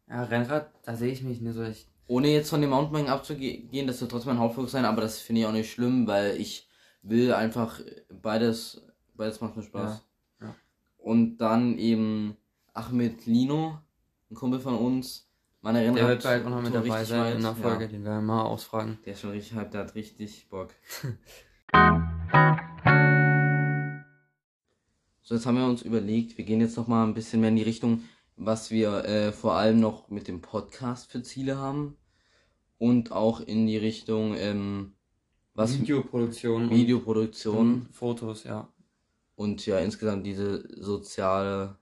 [0.09, 1.88] Ja, Rennrad, da sehe ich mich nicht so echt.
[2.07, 5.41] Ohne jetzt von dem Mountainbiken abzugehen, das wird trotzdem mein Hauptfokus sein, aber das finde
[5.41, 6.67] ich auch nicht schlimm, weil ich
[7.01, 7.79] will einfach
[8.21, 10.05] beides, beides macht mir Spaß.
[10.41, 10.55] Ja, ja.
[10.97, 12.36] Und dann eben
[12.73, 13.79] Ahmed Lino,
[14.29, 15.29] ein Kumpel von uns,
[15.63, 15.97] meine Rennrad.
[15.97, 18.34] Der wird bald auch noch mit dabei sein in der Folge, Ja, den werden wir
[18.36, 18.99] mal ausfragen.
[19.06, 20.69] der ist schon richtig hype, der hat richtig Bock.
[25.26, 27.56] So, jetzt haben wir uns überlegt, wir gehen jetzt noch mal ein bisschen mehr in
[27.56, 28.04] die Richtung,
[28.36, 31.95] was wir äh, vor allem noch mit dem Podcast für Ziele haben.
[32.78, 34.95] Und auch in die Richtung, ähm,
[35.54, 38.67] was Videoproduktion Videoproduktion und Fotos, ja.
[39.36, 41.78] und ja insgesamt diese soziale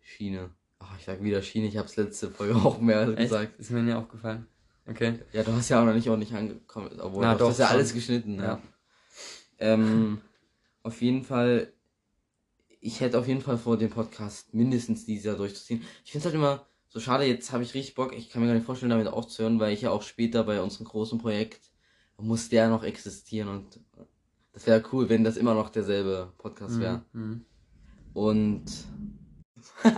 [0.00, 0.50] Schiene.
[0.84, 3.18] Ach, ich sag wieder Schiene, ich hab's letzte Folge auch mehr Echt?
[3.18, 3.58] gesagt.
[3.58, 4.46] Ist mir nie aufgefallen.
[4.86, 5.18] Okay.
[5.32, 7.68] Ja, du hast ja auch noch nicht ordentlich angekommen, obwohl Na, du doch, hast ja
[7.68, 7.76] schon.
[7.76, 8.36] alles geschnitten.
[8.36, 8.42] Ne?
[8.42, 8.62] Ja.
[9.58, 10.20] Ähm,
[10.82, 11.72] auf jeden Fall
[12.84, 15.82] ich hätte auf jeden Fall vor, den Podcast mindestens dieses Jahr durchzuziehen.
[16.04, 18.48] Ich finde es halt immer so schade, jetzt habe ich richtig Bock, ich kann mir
[18.48, 21.70] gar nicht vorstellen, damit aufzuhören, weil ich ja auch später bei unserem großen Projekt
[22.18, 23.80] muss der noch existieren und
[24.52, 27.02] das wäre cool, wenn das immer noch derselbe Podcast wäre.
[27.12, 27.46] Mhm.
[28.12, 28.64] Und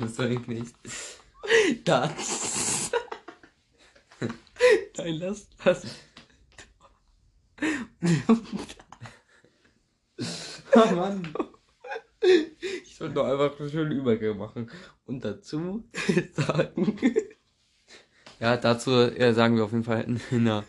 [0.00, 0.74] Das war ich nicht.
[1.84, 2.90] das.
[4.96, 5.86] Nein, lass, lass.
[10.74, 11.34] Oh Mann.
[12.84, 14.70] Ich wollte doch einfach einen schönen Übergang machen.
[15.04, 15.88] Und dazu
[16.32, 16.98] sagen.
[18.40, 20.64] Ja, dazu äh, sagen wir auf jeden Fall in, in einer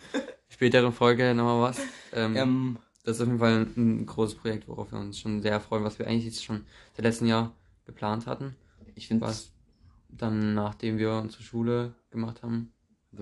[0.50, 1.80] späteren Folge nochmal was.
[2.14, 5.42] Ähm, Ähm, Das ist auf jeden Fall ein, ein großes Projekt, worauf wir uns schon
[5.42, 7.54] sehr freuen, was wir eigentlich jetzt schon seit letztem Jahr
[7.86, 8.54] geplant hatten.
[8.96, 9.54] ich finde, Was
[10.10, 12.74] dann, nachdem wir unsere Schule gemacht haben,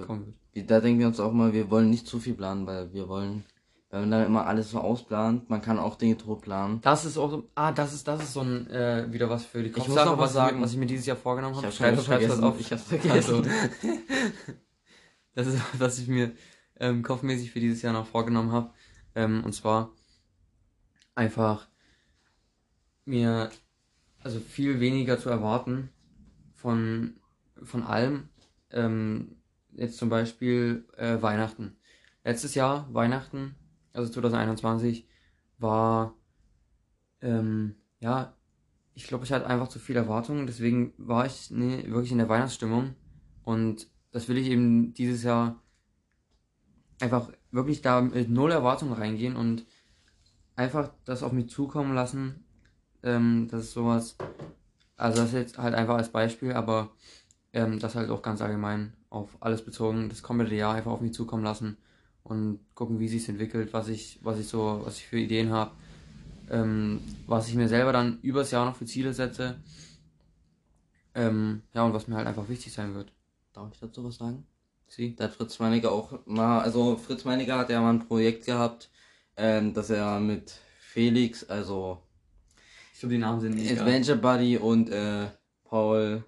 [0.08, 0.72] kommen wird.
[0.72, 3.44] da denken wir uns auch mal, wir wollen nicht zu viel planen, weil wir wollen,
[3.92, 6.82] weil man dann immer alles so ausplant, man kann auch Dinge tot planen.
[6.82, 9.62] Das ist auch so, ah, das ist, das ist so ein, äh, wieder was für
[9.62, 10.58] die muss Kopfsache, noch was was, sagen.
[10.58, 11.68] Ich, was ich mir dieses Jahr vorgenommen habe.
[11.68, 12.60] hab's Schreib- schon schreib's das auf.
[12.60, 13.12] Ich hab's vergessen.
[13.12, 13.44] Also,
[15.36, 16.32] das ist, was ich mir
[16.80, 18.72] ähm, kopfmäßig für dieses Jahr noch vorgenommen habe.
[19.16, 19.92] Ähm, und zwar
[21.16, 21.68] einfach
[23.06, 23.50] mir
[24.20, 25.90] also viel weniger zu erwarten
[26.56, 27.18] von,
[27.64, 28.30] von allem.
[28.72, 29.38] Ähm,
[29.72, 31.78] jetzt zum Beispiel äh, Weihnachten.
[32.24, 33.56] Letztes Jahr, Weihnachten,
[33.94, 35.08] also 2021,
[35.58, 36.16] war,
[37.22, 38.36] ähm, ja,
[38.94, 42.30] ich glaube, ich hatte einfach zu viel Erwartungen, deswegen war ich nee, wirklich in der
[42.30, 42.96] Weihnachtsstimmung
[43.44, 45.62] und das will ich eben dieses Jahr
[47.00, 49.66] einfach wirklich da mit null Erwartungen reingehen und
[50.56, 52.44] einfach das auf mich zukommen lassen.
[53.02, 54.18] Ähm, das ist sowas,
[54.98, 56.92] also das ist jetzt halt einfach als Beispiel, aber
[57.54, 61.14] ähm, das halt auch ganz allgemein auf alles bezogen, das komplette Jahr einfach auf mich
[61.14, 61.78] zukommen lassen
[62.24, 65.72] und gucken, wie sich entwickelt, was ich, was ich so, was ich für Ideen habe,
[66.50, 69.56] ähm, was ich mir selber dann übers Jahr noch für Ziele setze.
[71.14, 73.14] Ähm, ja, und was mir halt einfach wichtig sein wird.
[73.54, 74.46] Darf ich dazu was sagen?
[74.88, 75.16] Sie?
[75.16, 78.90] Da hat Fritz Meinecke auch mal, also Fritz Meinecke hat ja mal ein Projekt gehabt,
[79.38, 82.02] ähm, dass er mit Felix, also
[82.94, 83.72] Ich glaube, die Namen sind nicht.
[83.72, 85.28] Adventure Buddy und äh,
[85.64, 86.24] Paul,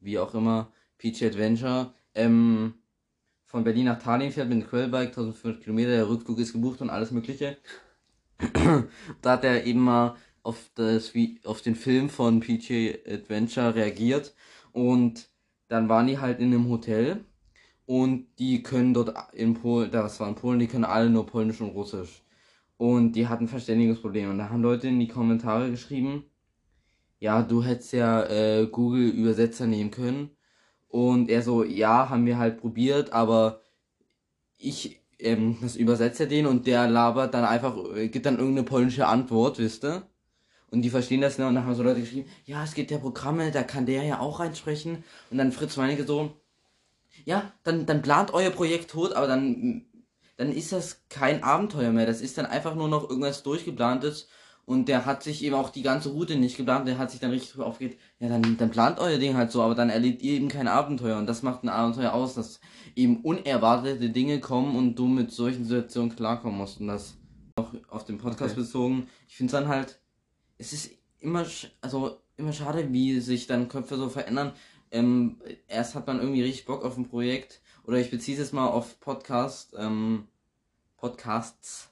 [0.00, 2.74] wie auch immer, Peach Adventure, ähm,
[3.46, 6.90] von Berlin nach Tallinn fährt mit dem Quellbike, 1500 Kilometer, der Rückflug ist gebucht und
[6.90, 7.58] alles mögliche.
[9.22, 14.34] da hat er eben mal auf das, wie, auf den Film von PJ Adventure reagiert
[14.72, 15.28] und
[15.68, 17.24] dann waren die halt in einem Hotel
[17.86, 21.60] und die können dort in Polen, das war in Polen, die können alle nur Polnisch
[21.60, 22.22] und Russisch.
[22.76, 24.30] Und die hatten Verständigungsprobleme.
[24.30, 26.24] Und da haben Leute in die Kommentare geschrieben,
[27.20, 30.30] ja, du hättest ja äh, Google Übersetzer nehmen können.
[30.88, 33.60] Und er so, ja, haben wir halt probiert, aber
[34.58, 38.66] ich, ähm, das übersetzt er den und der labert dann einfach, äh, gibt dann irgendeine
[38.66, 40.02] polnische Antwort, wisst ihr?
[40.70, 42.98] Und die verstehen das nicht und dann haben so Leute geschrieben, ja, es gibt ja
[42.98, 45.04] Programme, da kann der ja auch reinsprechen.
[45.30, 46.32] Und dann Fritz Meinecke so,
[47.24, 49.86] ja, dann, dann plant euer Projekt tot, aber dann,
[50.36, 52.06] dann ist das kein Abenteuer mehr.
[52.06, 54.28] Das ist dann einfach nur noch irgendwas durchgeplantes.
[54.64, 56.86] Und der hat sich eben auch die ganze Route nicht geplant.
[56.86, 57.98] Der hat sich dann richtig aufgeregt.
[58.20, 61.18] Ja, dann, dann plant euer Ding halt so, aber dann erlebt ihr eben kein Abenteuer.
[61.18, 62.60] Und das macht ein Abenteuer aus, dass
[62.94, 66.80] eben unerwartete Dinge kommen und du mit solchen Situationen klarkommen musst.
[66.80, 67.16] Und das
[67.56, 68.60] auch auf den Podcast Okay.
[68.60, 69.08] bezogen.
[69.28, 70.00] Ich finde dann halt,
[70.58, 71.44] es ist immer,
[71.80, 74.52] also immer schade, wie sich dann Köpfe so verändern.
[74.92, 77.60] Ähm, erst hat man irgendwie richtig Bock auf ein Projekt.
[77.84, 80.28] Oder ich beziehe es mal auf Podcast, ähm,
[80.98, 81.88] Podcasts.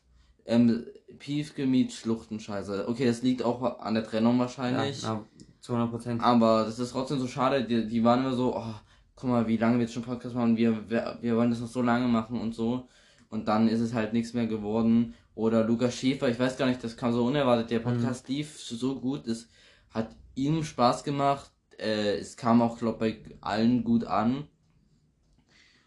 [0.46, 0.86] Ähm,
[1.18, 2.88] Piefgemiet, Schluchtenscheiße.
[2.88, 5.02] Okay, das liegt auch an der Trennung wahrscheinlich.
[5.02, 5.24] Ja,
[5.60, 6.22] zu 100 Prozent.
[6.22, 7.64] Aber das ist trotzdem so schade.
[7.64, 8.74] Die, die waren immer so, oh,
[9.16, 10.56] guck mal, wie lange wir jetzt schon Podcast machen.
[10.56, 12.88] Wir, wir, wir wollen das noch so lange machen und so.
[13.28, 15.14] Und dann ist es halt nichts mehr geworden.
[15.34, 17.70] Oder Lukas Schäfer, ich weiß gar nicht, das kam so unerwartet.
[17.70, 19.26] Der Podcast lief so gut.
[19.26, 19.48] Es
[19.90, 21.50] hat ihm Spaß gemacht.
[21.80, 24.46] Äh, es kam auch, glaube bei allen gut an.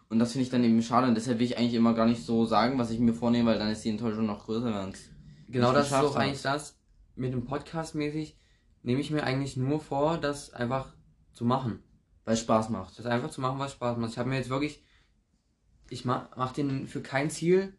[0.10, 1.08] Und das finde ich dann eben schade.
[1.08, 3.60] Und deshalb will ich eigentlich immer gar nicht so sagen, was ich mir vornehme, weil
[3.60, 4.73] dann ist die Enttäuschung noch größer.
[4.73, 5.10] wenn's
[5.47, 6.79] Genau das ist auch eigentlich das.
[7.15, 8.38] Mit dem Podcast mäßig
[8.82, 10.93] nehme ich mir eigentlich nur vor, das einfach
[11.34, 11.79] zu machen.
[12.25, 12.97] Weil es Spaß macht.
[12.97, 14.12] Das einfach zu machen, was Spaß macht.
[14.12, 14.84] Ich habe mir jetzt wirklich,
[15.89, 17.77] ich mach, mach den für kein Ziel.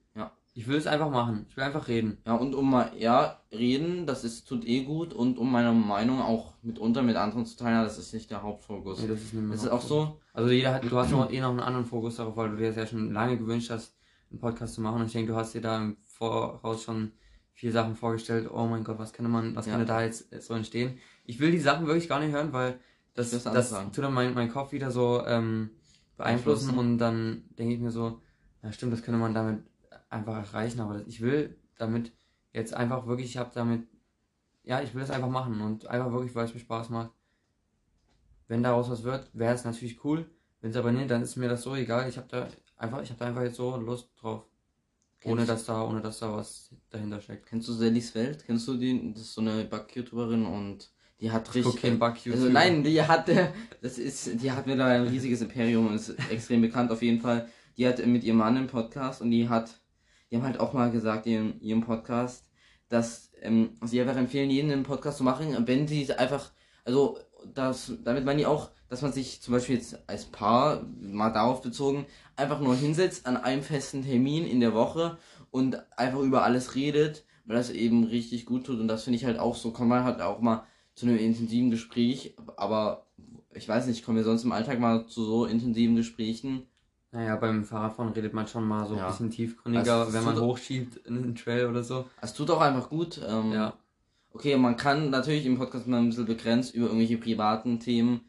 [0.57, 1.47] Ich will es einfach machen.
[1.49, 2.19] Ich will einfach reden.
[2.25, 6.21] Ja, und um mal, ja, reden, das ist, tut eh gut und um meine Meinung
[6.23, 9.01] auch mitunter mit anderen zu teilen, das ist nicht der Hauptfokus.
[9.01, 11.40] Nee, das ist nicht das ist auch so, Also jeder hat, du hast noch eh
[11.40, 13.97] noch einen anderen Fokus darauf, weil du dir das ja schon lange gewünscht hast,
[14.31, 15.01] einen Podcast zu machen.
[15.01, 17.11] Und ich denke, du hast dir da im Voraus schon
[17.53, 18.49] viele Sachen vorgestellt.
[18.53, 19.73] Oh mein Gott, was kann man, was Ja.
[19.77, 20.99] kann da jetzt so entstehen?
[21.25, 22.79] Ich will die Sachen wirklich gar nicht hören, weil
[23.14, 25.71] das, das tut dann mein, mein Kopf wieder so ähm,
[26.17, 26.79] beeinflussen Beeinflussen.
[26.79, 28.21] und dann denke ich mir so,
[28.62, 29.64] ja stimmt, das könnte man damit
[30.14, 30.81] einfach erreichen.
[30.81, 32.12] Aber ich will damit
[32.53, 33.87] jetzt einfach wirklich, ich habe damit,
[34.62, 37.11] ja, ich will das einfach machen und einfach wirklich, weil es mir Spaß macht.
[38.48, 40.29] Wenn daraus was wird, wäre es natürlich cool.
[40.61, 42.09] Wenn es aber nicht, dann ist mir das so egal.
[42.09, 44.44] Ich habe da einfach, ich habe da einfach jetzt so Lust drauf.
[45.27, 47.46] Ohne dass da, ohne dass da was dahinter steckt.
[47.46, 48.44] Kennst du Sallys Welt?
[48.44, 49.12] Kennst du die?
[49.14, 51.81] Das ist so eine Back-YouTuberin und die hat Ich richtig.
[51.81, 53.31] keinen Bug Also nein, die hat,
[53.81, 57.48] das ist, die hat mittlerweile ein riesiges Imperium und ist extrem bekannt auf jeden Fall.
[57.77, 59.81] Die hat mit ihrem Mann einen Podcast und die hat,
[60.35, 62.51] die haben halt auch mal gesagt in ihrem Podcast,
[62.88, 66.51] dass ähm, sie einfach empfehlen, jeden einen Podcast zu machen, wenn sie einfach,
[66.85, 67.20] also
[67.55, 71.62] das, damit meine ich auch, dass man sich zum Beispiel jetzt als Paar, mal darauf
[71.62, 75.18] bezogen, einfach nur hinsetzt an einem festen Termin in der Woche
[75.53, 79.25] und einfach über alles redet, weil das eben richtig gut tut und das finde ich
[79.25, 80.64] halt auch so, kann man halt auch mal
[80.97, 83.07] zu einem intensiven Gespräch, aber
[83.53, 86.66] ich weiß nicht, kommen wir sonst im Alltag mal zu so intensiven Gesprächen?
[87.14, 89.05] Naja, beim Fahrradfahren redet man schon mal so Ja.
[89.05, 92.07] ein bisschen tiefgründiger, Also, wenn man hochschiebt in den Trail oder so.
[92.20, 93.20] Es tut auch einfach gut.
[93.24, 93.79] Ähm, Ja.
[94.33, 98.22] Okay, man kann natürlich im Podcast mal ein bisschen begrenzt über irgendwelche privaten Themen.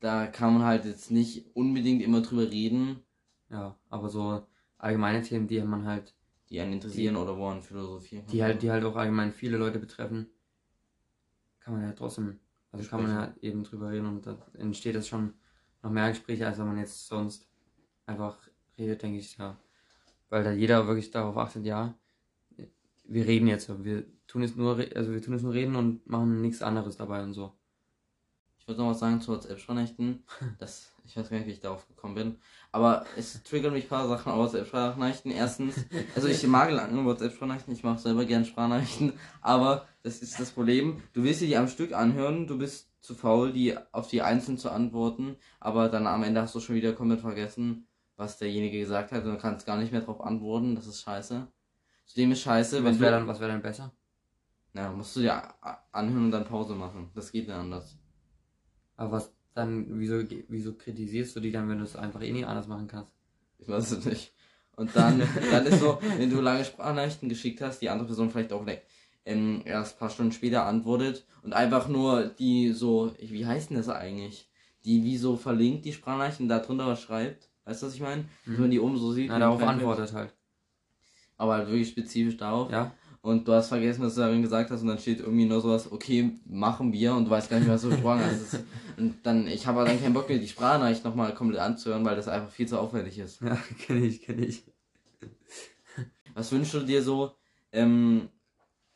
[0.00, 2.98] Da kann man halt jetzt nicht unbedingt immer drüber reden,
[3.48, 4.44] Ja, aber so
[4.76, 6.16] allgemeine Themen, die man halt,
[6.50, 9.78] die einen interessieren oder wo man philosophieren die halt, die halt auch allgemein viele Leute
[9.78, 10.26] betreffen,
[11.60, 12.40] kann man ja trotzdem,
[12.72, 15.34] also kann man ja eben drüber reden und da entsteht das schon
[15.84, 17.48] noch mehr Gespräche, als wenn man jetzt sonst
[18.06, 18.36] einfach
[18.78, 19.56] redet, denke ich, ja.
[20.28, 21.94] Weil da jeder wirklich darauf achtet, ja,
[23.04, 26.06] wir reden jetzt, so, wir tun es nur, also wir tun es nur reden und
[26.08, 27.52] machen nichts anderes dabei und so.
[28.66, 30.24] Ich wollte noch was sagen zu WhatsApp-Sprachnachrichten.
[30.58, 32.36] Das, ich weiß gar nicht, wie ich darauf gekommen bin.
[32.72, 35.30] Aber es triggern mich ein paar Sachen auf WhatsApp-Sprachnachrichten.
[35.30, 35.84] Erstens,
[36.16, 41.00] also ich mag lange WhatsApp-Sprachnachrichten, ich mache selber gern Sprachnachrichten, aber das ist das Problem.
[41.12, 44.58] Du willst dir die am Stück anhören, du bist zu faul, die auf die einzeln
[44.58, 49.12] zu antworten, aber dann am Ende hast du schon wieder komplett vergessen, was derjenige gesagt
[49.12, 50.74] hat und du kannst gar nicht mehr drauf antworten.
[50.74, 51.46] Das ist scheiße.
[52.06, 53.92] Zudem ist scheiße, wenn Was wäre dann, was wäre dann besser?
[54.76, 55.42] na, musst du dir
[55.90, 57.10] anhören und dann Pause machen.
[57.14, 57.96] Das geht nicht anders.
[58.96, 62.46] Aber was dann, wieso, wieso kritisierst du die dann, wenn du es einfach eh nicht
[62.46, 63.14] anders machen kannst?
[63.58, 64.34] Ich weiß es nicht.
[64.76, 68.52] Und dann, dann ist so, wenn du lange Sprachnachrichten geschickt hast, die andere Person vielleicht
[68.52, 68.82] auch ne,
[69.24, 73.78] ähm, erst ein paar Stunden später antwortet und einfach nur die so, wie heißt denn
[73.78, 74.50] das eigentlich?
[74.84, 77.48] Die wie so verlinkt, die Sprachnachrichten, da drunter was schreibt.
[77.66, 78.24] Weißt du, was ich meine?
[78.46, 79.28] Dass man die oben so sieht.
[79.28, 79.74] Na, darauf Fanpage.
[79.74, 80.32] antwortet halt.
[81.36, 82.70] Aber halt wirklich spezifisch darauf.
[82.70, 82.94] Ja?
[83.20, 85.90] Und du hast vergessen, was du darin gesagt hast und dann steht irgendwie nur sowas,
[85.90, 88.60] okay, machen wir und du weißt gar nicht, was du gesprochen hast.
[88.96, 92.28] Und dann, ich habe dann keinen Bock mehr, die Sprachnachricht nochmal komplett anzuhören, weil das
[92.28, 93.42] einfach viel zu aufwendig ist.
[93.42, 94.64] Ja, kenne ich, kenne ich.
[96.32, 97.36] Was wünschst du dir so
[97.72, 98.30] ähm,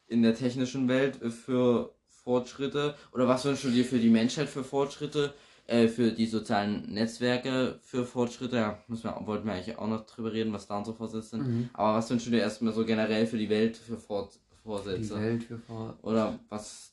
[0.07, 2.95] in der technischen Welt für Fortschritte?
[3.13, 5.35] Oder was wünschst du dir für die Menschheit für Fortschritte?
[5.71, 8.57] Äh, für die sozialen Netzwerke für Fortschritte?
[8.57, 11.47] Ja, müssen wir, wollten wir eigentlich auch noch drüber reden, was da unsere Vorsätze sind.
[11.47, 11.71] Mhm.
[11.75, 15.15] Aber was wünschst du dir erstmal so generell für die Welt für Fort Die Vorsätze?
[15.21, 15.97] Welt für vor.
[16.03, 16.93] Oder was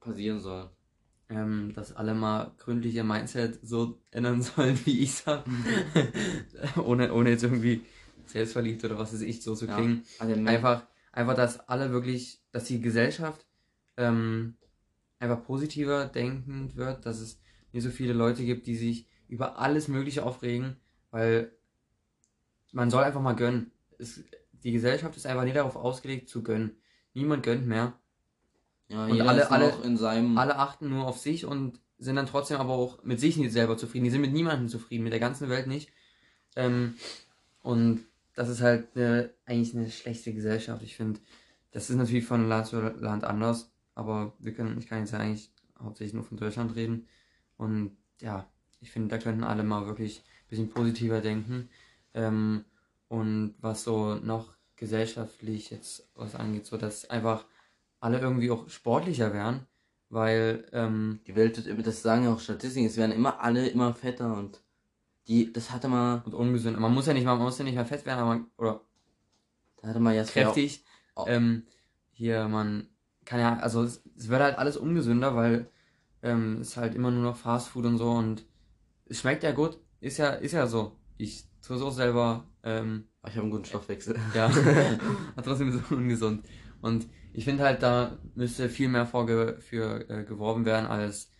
[0.00, 0.68] passieren soll?
[1.28, 5.46] Ähm, dass alle mal gründlich ihr Mindset so ändern sollen, wie ich's hab.
[6.84, 7.82] ohne, ohne jetzt irgendwie
[8.26, 9.76] selbstverliebt oder was weiß ich, so zu Ja.
[9.76, 10.04] klingen.
[10.18, 13.46] Also, Einfach, einfach, dass alle wirklich, dass die Gesellschaft
[13.96, 14.56] ähm,
[15.20, 17.38] einfach positiver denkend wird, dass es
[17.72, 20.76] nicht so viele Leute gibt, die sich über alles Mögliche aufregen,
[21.10, 21.52] weil
[22.72, 23.70] man soll einfach mal gönnen.
[23.98, 26.76] Es, die Gesellschaft ist einfach nicht darauf ausgelegt zu gönnen.
[27.14, 27.94] Niemand gönnt mehr.
[28.88, 30.38] ja, und alle- alle- noch in seinem.
[30.38, 33.76] Alle achten nur auf sich und sind dann trotzdem aber auch mit sich nicht selber
[33.76, 34.04] zufrieden.
[34.04, 35.90] Die sind mit niemandem zufrieden, mit der ganzen Welt nicht.
[36.56, 36.94] Ähm,
[37.62, 38.04] und
[38.34, 40.82] das ist halt eine, eigentlich eine schlechte Gesellschaft.
[40.82, 41.20] Ich finde,
[41.72, 45.18] das ist natürlich von Land zu Land anders, aber wir können, ich kann jetzt ja
[45.18, 47.06] eigentlich hauptsächlich nur von Deutschland reden.
[47.58, 48.48] Und ja,
[48.80, 51.68] ich finde, da könnten alle mal wirklich ein bisschen positiver denken.
[52.14, 52.64] Ähm,
[53.08, 57.44] und was so noch gesellschaftlich jetzt was angeht, so dass einfach
[58.00, 59.66] alle irgendwie auch sportlicher werden,
[60.08, 63.68] weil ähm, Die Welt wird immer, das sagen ja auch Statistiken, es werden immer alle
[63.68, 64.62] immer fetter und
[65.28, 66.78] die, das hatte mal, und ungesund.
[66.80, 68.82] Man muss ja nicht mal, man muss ja nicht mal fett werden, aber man, oder
[69.82, 70.84] da hatte mal Jasper kräftig.
[71.14, 71.66] auch- Ähm,
[72.12, 72.88] hier, man
[73.24, 75.70] kann ja, also es, es wird halt alles ungesünder, weil
[76.22, 78.44] ähm, es halt immer nur noch Fast Food und so und
[79.06, 80.96] es schmeckt ja gut, ist ja, ist ja so.
[81.16, 84.16] Ich tue es auch selber, ähm, Ich habe einen guten Stoffwechsel.
[84.34, 84.46] ja,
[85.36, 86.44] aber trotzdem so ungesund.
[86.80, 91.30] Und ich finde halt, da müsste viel mehr vorge für äh, geworben werden als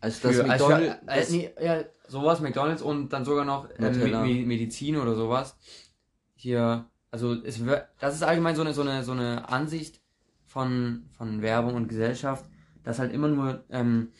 [0.00, 3.44] Also das für, als für, McDonald's, äh, das, nee, ja, sowas, McDonalds und dann sogar
[3.44, 3.90] noch äh.
[3.90, 5.56] Me Me Medizin oder sowas.
[6.34, 7.60] Hier, also es
[7.98, 10.00] das ist allgemein so eine, so eine, so eine Ansicht
[10.46, 12.44] von, von Werbung und Gesellschaft,
[12.88, 14.12] dass halt immer nur ähm,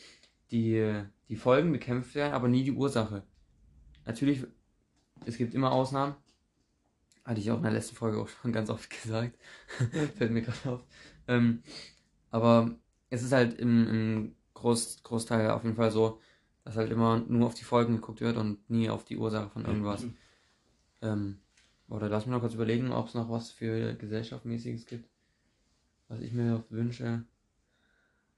[0.51, 3.23] die, die Folgen bekämpft werden, aber nie die Ursache.
[4.05, 4.45] Natürlich,
[5.25, 6.13] es gibt immer Ausnahmen,
[7.25, 9.39] Hatte ich auch in der letzten Folge auch schon ganz oft gesagt.
[10.17, 10.83] Fällt mir gerade auf.
[11.27, 11.63] Ähm,
[12.29, 12.75] aber
[13.09, 16.21] es ist halt im, im Groß, Großteil auf jeden Fall so,
[16.63, 19.65] dass halt immer nur auf die Folgen geguckt wird und nie auf die Ursache von
[19.65, 20.05] irgendwas.
[21.01, 21.39] Ähm,
[21.87, 25.09] oder lass mich noch kurz überlegen, ob es noch was für Gesellschaftmäßiges gibt,
[26.07, 27.25] was ich mir wünsche.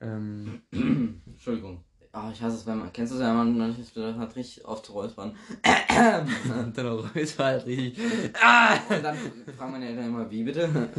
[0.02, 0.62] Ähm,
[1.26, 1.84] Entschuldigung.
[2.14, 2.92] Ah, ich hasse es, wenn man.
[2.92, 5.34] Kennst du es, wenn man manchmal hat richtig oft zu räuspern?
[5.64, 7.98] und dann auch halt richtig.
[8.42, 8.78] Ah!
[8.90, 9.16] Und dann
[9.58, 10.68] fragen meine Eltern immer, wie bitte?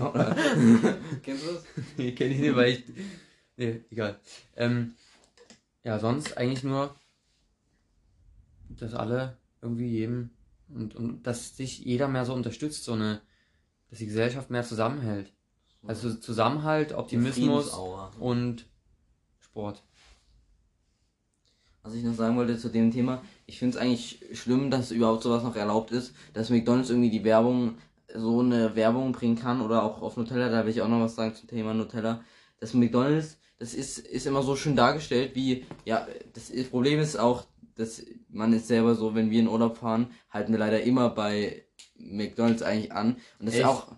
[1.23, 1.65] Kennst du das?
[1.99, 2.85] Nee, kenn ich nicht, weil ich.
[3.59, 4.19] Nee, egal.
[4.57, 4.95] Ähm,
[5.85, 6.95] ja, sonst eigentlich nur,
[8.71, 10.31] dass alle irgendwie jedem
[10.69, 13.21] und, und dass sich jeder mehr so unterstützt, so eine,
[13.91, 15.31] dass die Gesellschaft mehr zusammenhält.
[15.85, 17.77] Also Zusammenhalt, Optimismus
[18.19, 18.67] und
[19.53, 19.83] Sport.
[21.83, 25.23] Was ich noch sagen wollte zu dem Thema, ich finde es eigentlich schlimm, dass überhaupt
[25.23, 27.75] sowas noch erlaubt ist, dass McDonalds irgendwie die Werbung,
[28.15, 31.17] so eine Werbung bringen kann oder auch auf Nutella, da will ich auch noch was
[31.17, 32.25] sagen zum Thema Nutella.
[32.61, 37.17] Das McDonalds, das ist, ist immer so schön dargestellt, wie, ja, das ist- Problem ist
[37.17, 37.45] auch,
[37.75, 41.65] dass man ist selber so, wenn wir in Urlaub fahren, halten wir leider immer bei
[41.99, 43.17] McDonalds eigentlich an.
[43.39, 43.69] Und das ist Echt?
[43.69, 43.89] auch,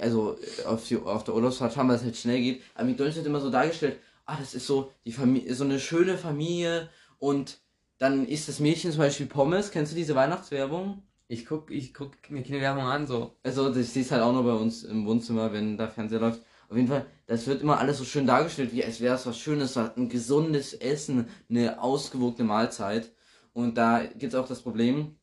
[0.00, 0.36] also
[0.66, 2.62] auf, die, auf der Urlaubsfahrt fahren, weil es halt schnell geht.
[2.74, 3.98] Aber McDonalds wird immer so dargestellt,
[4.32, 7.60] ah, das ist so die Familie, so eine schöne Familie und
[7.98, 9.70] dann isst das Mädchen zum Beispiel Pommes.
[9.70, 11.02] Kennst du diese Weihnachtswerbung?
[11.28, 13.36] Ich guck, ich guck mir keine Werbung an, so.
[13.42, 16.42] Also, das siehst halt auch noch bei uns im Wohnzimmer, wenn da Fernseher läuft.
[16.68, 19.38] Auf jeden Fall, das wird immer alles so schön dargestellt, wie als wäre es was
[19.38, 23.12] Schönes, was- ein gesundes Essen, eine ausgewogene Mahlzeit.
[23.52, 25.16] Und da gibt's auch das Problem,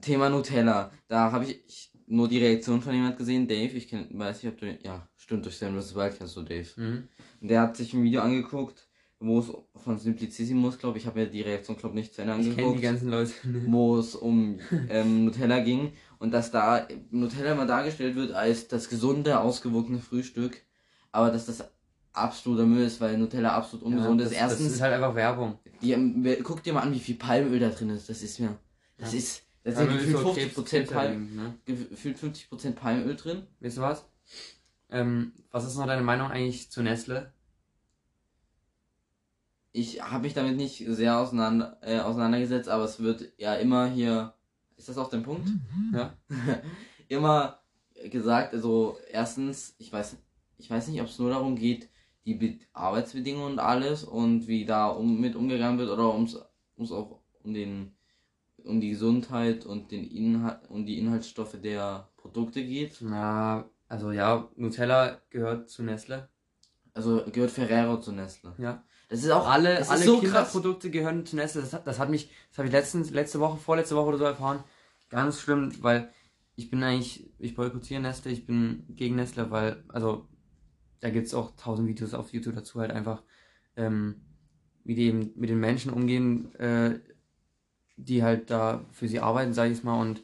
[0.00, 0.90] Thema Nutella.
[1.08, 4.58] Da habe ich nur die Reaktion von jemand gesehen, Dave, ich kenn, weiß nicht, ob
[4.58, 5.94] du, ja, stimmt, durch Sam vs.
[5.94, 6.68] Wild kennst du Dave.
[6.76, 7.08] Mhm.
[7.40, 8.86] Und der hat sich ein Video angeguckt,
[9.20, 9.46] wo es
[9.76, 12.62] von Simplicissimus, glaube ich, habe mir die Reaktion, glaube nicht zu Ende Ich kenne die
[12.62, 13.32] angeguckt ganzen Leute.
[13.66, 18.88] wo es um ähm, Nutella ging und dass da Nutella immer dargestellt wird als das
[18.88, 20.62] gesunde, ausgewogene Frühstück,
[21.12, 21.64] aber dass das
[22.12, 24.38] absoluter Müll ist, weil Nutella absolut ungesund das, ist.
[24.38, 25.58] Erstens, Das ist halt einfach Werbung.
[25.82, 28.08] die, guck dir mal an, wie viel Palmöl da drin ist.
[28.08, 28.56] Das ist mir,
[28.96, 29.18] das Ja.
[29.18, 29.42] ist,
[29.74, 31.58] da Ja, sind gefühlt so 50 Krebs- Prozent Palm, Krebserregend, ne?
[31.90, 33.46] gefühlt 50 Prozent Palmöl drin.
[33.60, 34.08] Weißt du was?
[34.90, 37.32] Ähm, was ist noch deine Meinung eigentlich zu Nestle?
[39.72, 44.34] Ich habe mich damit nicht sehr auseinander, äh, auseinandergesetzt, aber es wird ja immer hier,
[44.76, 45.48] ist das auch dein Punkt?
[45.92, 46.16] Ja.
[47.08, 47.60] immer
[48.10, 50.16] gesagt, also erstens, ich weiß,
[50.58, 51.88] ich weiß nicht, ob es nur darum geht,
[52.24, 56.38] die Be Arbeitsbedingungen und alles und wie da um, mit umgegangen wird oder ums,
[56.76, 57.92] ums auch um den
[58.68, 62.98] um die Gesundheit und den Inhalt und die Inhaltsstoffe der Produkte geht.
[63.00, 66.28] Na, also ja, Nutella gehört zu Nestle.
[66.94, 68.54] Also gehört Ferrero zu Nestle.
[68.58, 68.84] Ja.
[69.08, 70.24] Das ist auch alle alle so krass.
[70.24, 71.62] Kinderprodukte gehören zu Nestle.
[71.62, 74.24] Das hat, das hat mich, das habe ich letztens, letzte Woche, vorletzte Woche oder so
[74.24, 74.62] erfahren.
[75.08, 76.10] Ganz schlimm, weil
[76.56, 80.28] ich bin eigentlich, ich boykottiere Nestle, ich bin gegen Nestle, weil, also,
[81.00, 83.22] da gibt's auch tausend Videos auf YouTube dazu halt einfach,
[83.76, 84.22] ähm,
[84.84, 86.98] wie die eben mit den Menschen umgehen, äh,
[87.98, 90.22] die halt da für sie arbeiten, sage ich mal, und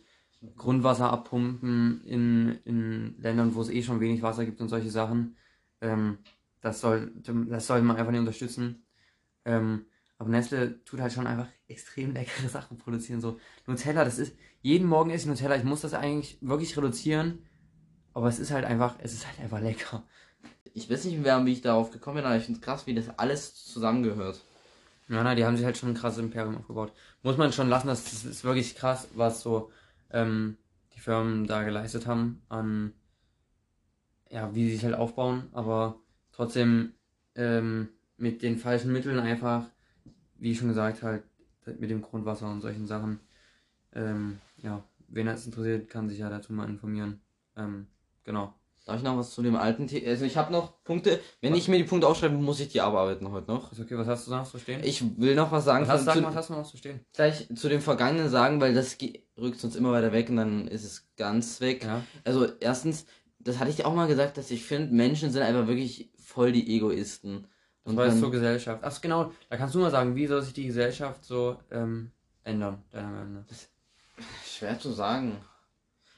[0.57, 5.37] Grundwasser abpumpen in, in Ländern, wo es eh schon wenig Wasser gibt und solche Sachen.
[5.81, 6.19] Ähm,
[6.61, 7.13] das soll,
[7.49, 8.85] das soll man einfach nicht unterstützen.
[9.45, 9.87] Ähm,
[10.19, 13.21] aber Nestle tut halt schon einfach extrem leckere Sachen produzieren.
[13.21, 15.57] So Nutella, das ist, jeden Morgen esse ich Nutella.
[15.57, 17.45] Ich muss das eigentlich wirklich reduzieren.
[18.13, 20.05] Aber es ist halt einfach, es ist halt einfach lecker.
[20.73, 22.95] Ich weiß nicht mehr, wie ich darauf gekommen bin, aber ich finde es krass, wie
[22.95, 24.45] das alles zusammengehört.
[25.09, 26.93] Ja, na, die haben sich halt schon ein krasses Imperium aufgebaut.
[27.23, 29.71] Muss man schon lassen, das, ist wirklich krass, was so
[30.11, 30.57] ähm,
[30.95, 32.95] die Firmen da geleistet haben an,
[34.31, 36.01] ja, wie sie sich halt aufbauen, aber
[36.33, 36.95] trotzdem
[37.35, 39.67] ähm, mit den falschen Mitteln einfach,
[40.37, 41.25] wie schon gesagt, halt
[41.67, 43.21] mit dem Grundwasser und solchen Sachen.
[43.93, 47.21] Ähm, ja, wen das interessiert, kann sich ja dazu mal informieren.
[47.57, 47.87] Ähm,
[48.25, 48.55] genau.
[48.85, 50.09] Darf ich noch was zu dem alten Thema?
[50.09, 51.19] Also ich habe noch Punkte.
[51.41, 53.73] Wenn ich mir die Punkte aufschreibe, muss ich die abarbeiten heute noch.
[53.73, 54.83] Ist okay, was hast du noch zu stehen?
[54.85, 55.85] Ich will noch was sagen.
[55.87, 57.01] was hast, zu, sag zu, mal, was hast du noch zu stehen?
[57.15, 58.99] gleich zu dem Vergangenen sagen, weil das
[59.39, 61.83] rückt uns immer weiter weg und dann ist es ganz weg.
[61.85, 62.03] Ja.
[62.25, 63.07] Also erstens,
[63.39, 66.53] das hatte ich dir auch mal gesagt, dass ich finde, Menschen sind einfach wirklich voll
[66.53, 67.47] die Egoisten.
[67.85, 68.83] Und jetzt dann- zur Gesellschaft.
[68.85, 72.11] Ach genau, da kannst du mal sagen, wie soll sich die Gesellschaft so ähm,
[72.43, 73.45] ändern, deiner Meinung nach?
[74.47, 75.37] Schwer zu sagen.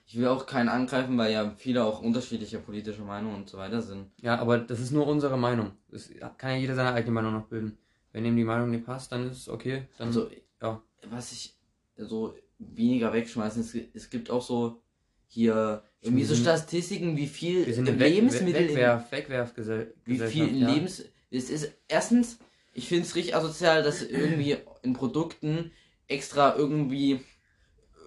[0.09, 3.83] Ich will auch keinen angreifen, weil ja viele auch unterschiedliche politische Meinungen und so weiter
[3.83, 4.07] sind.
[4.23, 5.73] Ja, aber das ist nur unsere Meinung.
[5.91, 7.77] Es kann ja jeder seine eigene Meinung noch bilden.
[8.13, 9.89] Wenn ihm die Meinung nicht passt, dann ist es okay.
[9.99, 10.31] Dann, Also,
[10.63, 10.81] ja.
[11.11, 11.57] was ich
[11.97, 14.81] so weniger wegschmeißen, es, es gibt auch so
[15.27, 19.97] hier irgendwie so Statistiken, wie viel wir sind Lebensmittel in- Wegwerf, Wegwerfgesellschaft.
[20.05, 20.73] wie viel in ja.
[20.73, 22.39] Lebens es ist erstens
[22.73, 25.73] ich finde es richtig asozial dass irgendwie in Produkten
[26.07, 27.21] extra irgendwie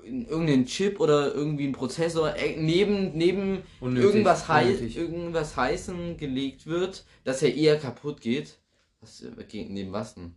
[0.10, 6.66] irgendeinen Chip oder irgendwie einen Prozessor äh, neben, neben Unnötig, irgendwas, hei irgendwas heißen gelegt
[6.68, 8.60] wird, dass er eher kaputt geht.
[9.01, 10.36] Was, äh, neben was denn?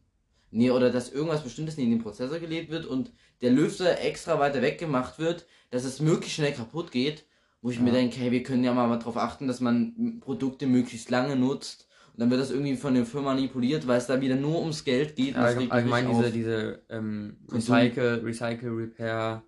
[0.51, 4.61] Nee, oder dass irgendwas Bestimmtes neben den Prozessor gelegt wird und der Lüfter extra weiter
[4.61, 7.25] weggemacht wird, dass es möglichst schnell kaputt geht.
[7.63, 7.83] Wo ich Ja.
[7.83, 11.89] mir denke, hey, wir können ja mal darauf achten, dass man Produkte möglichst lange nutzt.
[12.13, 14.85] Und dann wird das irgendwie von der Firma manipuliert, weil es da wieder nur ums
[14.85, 15.35] Geld geht.
[15.35, 19.43] das Allgemein, richtig diese, diese ähm, Recycle, Recycle, Repair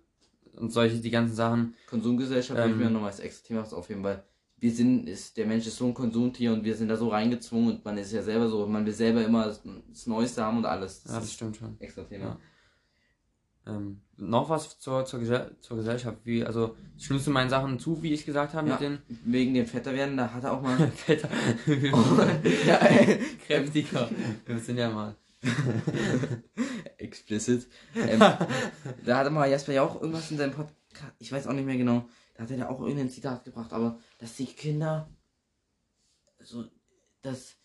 [0.57, 1.73] und solche, die ganzen Sachen.
[1.89, 4.23] Konsumgesellschaft würde ich Ähm, mir nochmal als extra Thema aufheben, weil
[4.57, 7.75] wir sind, ist, der Mensch ist so ein Konsumtier und wir sind da so reingezwungen
[7.75, 9.61] und man ist ja selber so, man will selber immer das,
[10.07, 11.03] Neueste haben und alles.
[11.03, 11.75] Das Ja, das stimmt schon.
[11.79, 12.25] extra Thema.
[12.25, 12.37] Ja.
[13.67, 16.19] Ähm, noch was zur, zur, Gesell zur Gesellschaft.
[16.23, 18.73] Wie, also stimmst du meinen Sachen zu, wie ich gesagt habe, Ja.
[18.75, 20.77] mit den Wegen dem Fetter werden, da hat er auch mal.
[20.95, 21.29] Fetter,
[22.67, 24.09] ja, ey, kräftiger.
[24.45, 25.15] Wir sind ja mal.
[26.97, 27.67] explicit.
[27.95, 31.65] Ähm, da hatte mal Jasper ja auch irgendwas in seinem Podcast, ich weiß auch nicht
[31.65, 35.09] mehr genau, da hat er da auch irgendein Zitat gebracht, aber dass die Kinder
[36.39, 36.65] so,
[37.21, 37.55] dass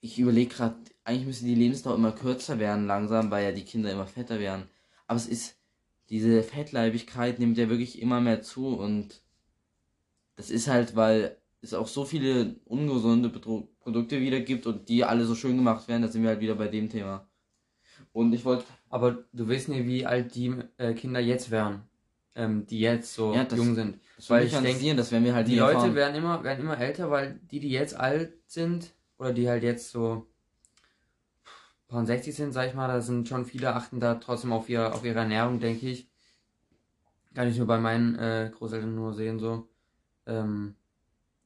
[0.00, 3.90] ich überlege gerade, eigentlich müsste die Lebensdauer immer kürzer werden langsam, weil ja die Kinder
[3.90, 4.68] immer fetter werden.
[5.06, 5.56] Aber es ist,
[6.10, 9.22] diese Fettleibigkeit nimmt ja wirklich immer mehr zu und
[10.36, 15.04] das ist halt, weil es auch so viele ungesunde Bedro Produkte wieder gibt und die
[15.04, 17.26] alle so schön gemacht werden, da sind wir halt wieder bei dem Thema.
[18.12, 21.82] Und ich wollte, Aber du weißt nicht, wie alt die äh, Kinder jetzt wären.
[22.34, 23.98] Ähm, die jetzt so Ja, das- jung sind.
[24.16, 25.94] das Weil ich ich denk, fantasieren, das werden wir halt Die Leute erfahren.
[25.94, 29.90] werden immer, werden immer älter, weil die, die jetzt alt sind, oder die halt jetzt
[29.90, 30.26] so
[31.88, 34.94] paar 60 sind, sag ich mal, da sind schon viele, achten da trotzdem auf, ihr,
[34.94, 36.08] auf ihre Ernährung, denke ich.
[37.34, 39.68] Kann ich nur bei meinen äh, Großeltern nur sehen, so.
[40.26, 40.74] Ähm,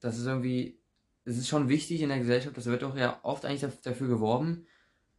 [0.01, 0.76] das ist irgendwie,
[1.27, 4.09] es ist schon wichtig in der Gesellschaft, das wird auch ja oft eigentlich daf- dafür
[4.09, 4.67] geworben,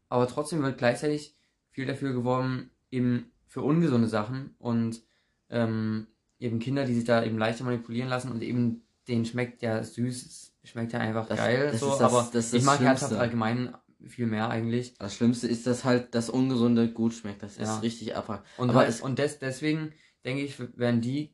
[0.10, 1.36] aber trotzdem wird gleichzeitig
[1.70, 5.02] viel dafür geworben, eben für ungesunde Sachen und
[5.50, 6.08] ähm,
[6.40, 10.54] eben Kinder, die sich da eben leichter manipulieren lassen und eben denen schmeckt ja süß,
[10.64, 13.74] schmeckt ja einfach Das- geil, das so, das- aber ich mag herzhaft allgemein
[14.06, 14.94] viel mehr eigentlich.
[15.00, 17.44] Das Schlimmste ist, dass halt das Ungesunde gut schmeckt.
[17.44, 17.76] Das Ja.
[17.76, 18.46] ist richtig abhakt.
[18.58, 19.92] Und, Aber halt, und des, deswegen
[20.24, 21.34] denke ich, werden die,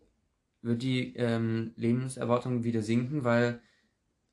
[0.61, 3.61] wird die ähm, Lebenserwartung wieder sinken, weil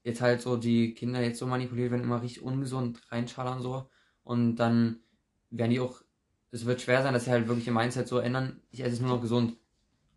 [0.03, 3.89] jetzt halt so die Kinder jetzt so manipuliert werden, immer richtig ungesund reinschallern so.
[4.23, 5.01] Und dann
[5.51, 6.03] werden die auch,
[6.51, 9.01] es wird schwer sein, dass sie halt wirklich ihr Mindset so ändern, ich esse es
[9.01, 9.57] nur noch gesund.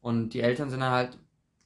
[0.01, 1.17] Und die Eltern sind dann halt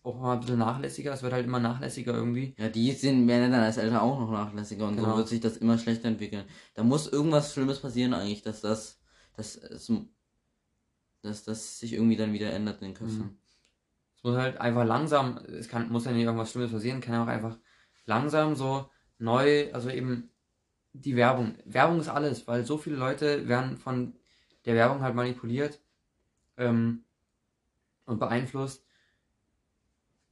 [0.03, 2.55] auch mal ein bisschen nachlässiger, es wird halt immer nachlässiger irgendwie.
[2.57, 5.11] Ja, die sind, werden dann als Eltern auch noch nachlässiger und Genau.
[5.11, 6.45] so wird sich das immer schlechter entwickeln.
[6.75, 8.99] Da muss irgendwas Schlimmes passieren eigentlich, dass das,
[9.35, 9.59] dass
[11.21, 13.19] dass das sich irgendwie dann wieder ändert in den Köpfen.
[13.19, 13.37] Mhm.
[14.15, 17.23] Es muss halt einfach langsam, es kann, muss ja nicht irgendwas Schlimmes passieren, kann ja
[17.23, 17.57] auch einfach
[18.07, 18.89] langsam so
[19.19, 20.31] neu, also eben
[20.93, 21.55] die Werbung.
[21.65, 24.15] Werbung ist alles, weil so viele Leute werden von
[24.65, 25.79] der Werbung halt manipuliert
[26.57, 27.03] ähm,
[28.05, 28.85] und beeinflusst.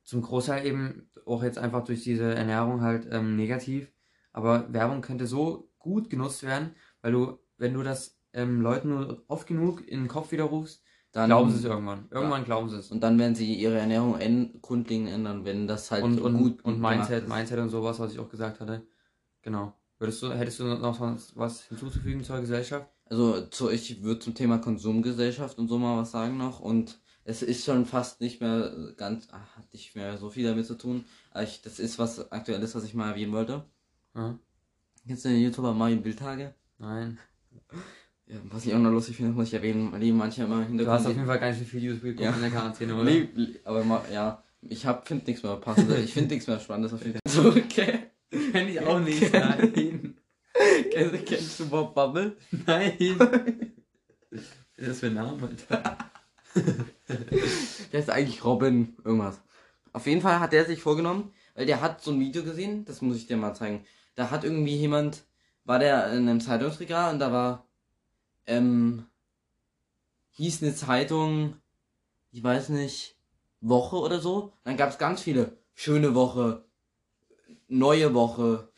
[0.03, 3.91] Zum Großteil eben auch jetzt einfach durch diese Ernährung halt ähm, negativ.
[4.33, 9.23] Aber Werbung könnte so gut genutzt werden, weil du, wenn du das ähm, Leuten nur
[9.27, 10.83] oft genug in den Kopf widerrufst,
[11.15, 12.09] Dann, glauben sie es irgendwann.
[12.11, 12.91] Irgendwann glauben sie es.
[12.91, 16.65] Und dann werden sie ihre Ernährung en grundlegend ändern, wenn das halt und, und, gut
[16.65, 17.29] und Mindset.
[17.29, 18.81] Mindset und sowas, was ich auch gesagt hatte.
[19.41, 19.71] Genau.
[19.97, 22.89] Würdest du, hättest du noch was, hinzuzufügen zur Gesellschaft?
[23.05, 27.43] Also zu, ich würde zum Thema Konsumgesellschaft und so mal was sagen noch und es
[27.43, 31.05] ist schon fast nicht mehr ganz, ach, hat nicht mehr so viel damit zu tun.
[31.41, 33.63] Ich, das ist was Aktuelles, was ich mal erwähnen wollte.
[34.15, 34.37] Ja?
[35.07, 36.53] Kennst du den YouTuber Mario Bildtage?
[36.77, 37.19] Nein.
[38.27, 40.87] Ja, was ich auch noch lustig finde, muss ich erwähnen, weil die manche immer Du
[40.87, 41.15] hast auf Hintergrund.
[41.15, 42.31] jeden Fall gar nicht so viele Videos geguckt Ja.
[42.31, 43.03] in der Quarantäne, oder?
[43.03, 43.29] Nee,
[43.63, 45.99] aber ma, ja, ich hab finde nichts mehr passendes.
[46.05, 47.21] Ich finde nichts mehr spannendes auf jeden Fall.
[47.43, 47.99] So, okay.
[48.51, 49.31] Kenn ich auch nicht.
[49.31, 50.15] Nein.
[50.91, 52.35] Kennst, kennst du Bob Bubble?
[52.65, 52.93] Nein.
[53.19, 54.41] Was
[54.77, 55.97] ist das für ein Name, Alter?
[57.91, 59.41] Der ist eigentlich Robin irgendwas.
[59.93, 63.01] Auf jeden Fall hat der sich vorgenommen, weil der hat so ein Video gesehen, das
[63.01, 63.85] muss ich dir mal zeigen.
[64.15, 65.23] Da hat irgendwie jemand,
[65.63, 67.64] war der in einem Zeitungsregal und da war,
[68.47, 69.05] ähm,
[70.31, 71.55] hieß eine Zeitung,
[72.31, 73.17] ich weiß nicht,
[73.61, 74.53] Woche oder so.
[74.63, 75.57] Dann gab es ganz viele.
[75.73, 76.65] Schöne Woche,
[77.67, 78.69] neue Woche,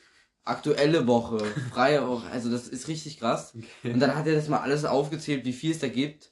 [0.43, 1.38] aktuelle Woche,
[1.72, 2.30] freie Woche.
[2.30, 3.53] Also das ist richtig krass.
[3.84, 6.32] Und dann hat er das mal alles aufgezählt, wie viel es da gibt.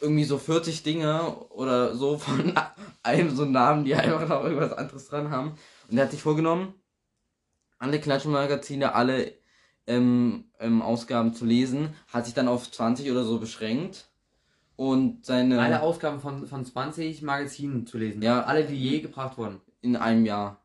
[0.00, 2.54] Irgendwie so 40 Dinge oder so von
[3.02, 5.56] einem so Namen, die einfach noch irgendwas anderes dran haben.
[5.88, 6.74] Und er hat sich vorgenommen,
[7.78, 9.41] alle Klatschmagazine, alle
[9.86, 14.08] ähm, ähm, Ausgaben zu lesen, hat sich dann auf 20 oder so beschränkt.
[14.76, 18.22] Und seine Alle Ausgaben von, von 20 Magazinen zu lesen.
[18.22, 18.42] Ja.
[18.44, 19.60] Alle, die je gebracht wurden.
[19.80, 20.60] in einem Jahr.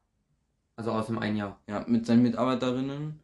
[0.75, 1.59] Also aus dem einen Jahr.
[1.67, 3.19] Ja, mit seinen Mitarbeiterinnen,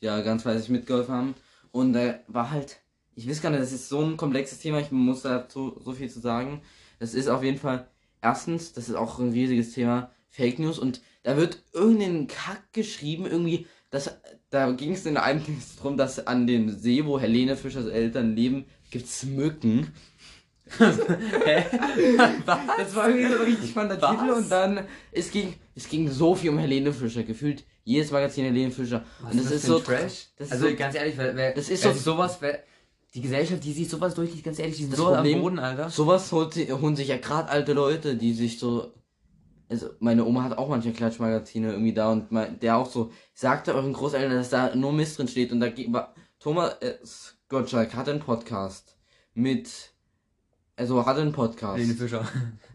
[0.00, 1.34] die da ganz fleißig mitgeholfen haben.
[1.72, 2.78] Und er war halt
[3.16, 6.10] ich weiß gar nicht, das ist so ein komplexes Thema, ich muss dazu so viel
[6.10, 6.62] zu sagen.
[6.98, 7.88] Das ist auf jeden Fall,
[8.22, 13.26] erstens, das ist auch ein riesiges Thema, Fake News und da wird irgendein Kack geschrieben,
[13.26, 14.10] irgendwie, das,
[14.50, 15.42] da ging es in einem
[15.76, 19.92] darum, dass an dem See, wo Helene Fischers Eltern leben, gibt's Mücken.
[20.78, 21.64] Hä?
[22.46, 26.34] das war irgendwie so richtig von der Titel und dann, es ging, es ging so
[26.34, 29.04] viel um Helene Fischer, gefühlt jedes Magazin Helene Fischer.
[29.20, 30.28] Was und das, ist so Trash.
[30.38, 32.62] Das ist also so, ganz ehrlich, wer, wer, das ist wer so- sowas, wer,
[33.14, 35.88] die Gesellschaft, die sieht sowas durch, ganz ehrlich, die sind Das so am Boden, Alter.
[35.90, 38.92] sowas holt, holen sich ja gerade alte Leute, die sich so,
[39.74, 43.74] also meine Oma hat auch manche Klatschmagazine irgendwie da und mein, der auch so sagte
[43.74, 46.94] euren Großeltern, dass da nur Mist drin steht und da ge- war Thomas äh,
[47.48, 48.96] Gottschalk hat einen Podcast
[49.34, 49.92] mit,
[50.76, 51.78] also hat einen Podcast.
[51.78, 52.28] Helene Fischer.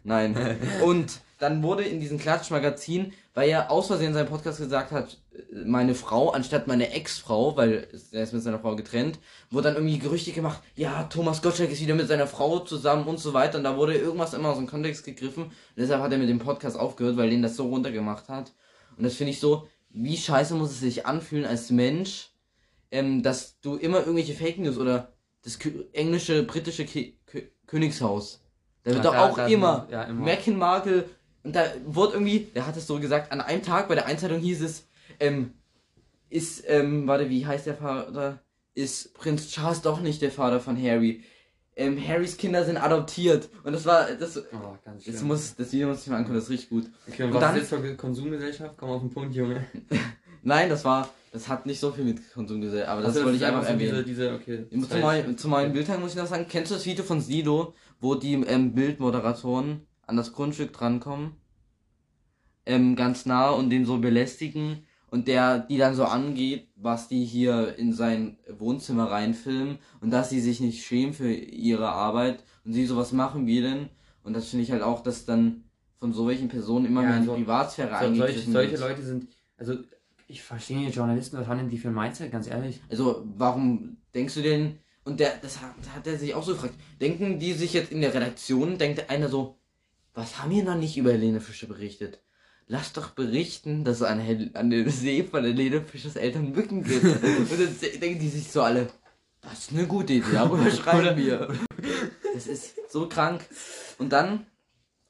[0.04, 0.36] Nein.
[0.84, 5.18] Und dann wurde in diesem Klatschmagazin, weil er aus Versehen in seinem Podcast gesagt hat,
[5.64, 9.18] meine Frau anstatt meine Ex-Frau, weil er ist mit seiner Frau getrennt,
[9.50, 13.18] wurde dann irgendwie Gerüchte gemacht, ja, Thomas Gottschalk ist wieder mit seiner Frau zusammen und
[13.18, 13.58] so weiter.
[13.58, 15.44] Und da wurde irgendwas immer aus dem Kontext gegriffen.
[15.44, 18.52] Und deshalb hat er mit dem Podcast aufgehört, weil den das so runtergemacht hat.
[18.96, 22.30] Und das finde ich so, wie scheiße muss es sich anfühlen als Mensch,
[22.90, 25.12] ähm, dass du immer irgendwelche Fake News oder
[25.42, 25.58] das
[25.94, 28.42] englische, britische Ki Kö Königshaus.
[28.82, 30.24] Da wird doch auch da- immer, ja, immer.
[30.24, 31.04] Meghan Markle
[31.42, 34.40] und da wurde irgendwie, der hat es so gesagt, an einem Tag bei der Einzeitung
[34.40, 34.86] hieß es,
[35.18, 35.52] ähm,
[36.28, 38.40] ist, ähm, warte, wie heißt der Vater?
[38.74, 41.24] Ist Prinz Charles doch nicht der Vater von Harry?
[41.76, 43.48] Ähm, Harrys Kinder sind adoptiert.
[43.64, 45.12] Und das war, das, Oh, ganz schön.
[45.14, 46.84] das muss, das Video muss ich mir angucken, das ist richtig gut.
[47.08, 48.74] Okay, und Und was dann- ist jetzt für Konsumgesellschaft?
[48.76, 49.64] Komm auf den Punkt, Junge.
[50.42, 53.36] Nein, das war, das hat nicht so viel mit Konsum gesehen, aber das Also, wollte
[53.38, 54.04] ich einfach erwähnen.
[54.06, 54.66] Diese, diese, okay.
[54.88, 57.74] Zu, mein, zu meinen Bildtagen muss ich noch sagen, kennst du das Video von Sido,
[58.00, 61.32] wo die ähm, Bildmoderatoren an das Grundstück drankommen?
[62.66, 67.24] Ähm, ganz nah und den so belästigen und der die dann so angeht, was die
[67.24, 72.74] hier in sein Wohnzimmer reinfilmen und dass sie sich nicht schämen für ihre Arbeit und
[72.74, 73.88] sie sowas machen wie denn
[74.22, 75.64] und das finde ich halt auch, dass dann
[75.98, 78.76] von solchen Personen immer Ja, mehr in die so- Privatsphäre So, solche, solche.
[78.76, 79.74] Leute sind, also
[80.28, 82.80] ich verstehe nicht Journalisten, was haben denn die für ein Mindset, ganz ehrlich?
[82.88, 86.74] Also, warum denkst du denn, und der, das hat, hat er sich auch so gefragt,
[87.00, 89.56] denken die sich jetzt in der Redaktion, denkt einer so,
[90.20, 92.20] was haben wir noch nicht über Helene Fischer berichtet?
[92.66, 96.84] Lass doch berichten, dass es an, Hel an den See von Helene Fischers Eltern Mücken
[96.84, 97.04] gibt.
[97.04, 98.88] und dann denken die sich so alle,
[99.40, 101.48] das ist eine gute Idee, darüber schreiben wir.
[102.34, 103.44] Das ist so krank.
[103.98, 104.46] Und dann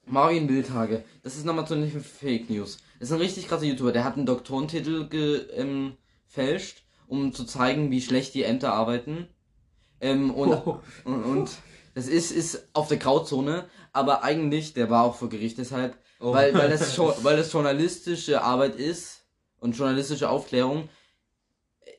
[0.06, 1.04] Marvin Bildhage.
[1.22, 2.78] Das ist nochmal zu den Fake News.
[2.98, 3.92] Das ist ein richtig krasser YouTuber.
[3.92, 9.28] Der hat einen Doktorentitel gefälscht, ähm, um zu zeigen, wie schlecht die Ämter arbeiten.
[10.00, 10.80] Ähm, und, Oh.
[11.04, 11.50] und, und
[11.94, 16.34] das ist, ist auf der Grauzone, aber eigentlich, der war auch vor Gericht deshalb, Oh.
[16.34, 19.24] weil, weil, das, weil das journalistische Arbeit ist
[19.58, 20.88] und journalistische Aufklärung,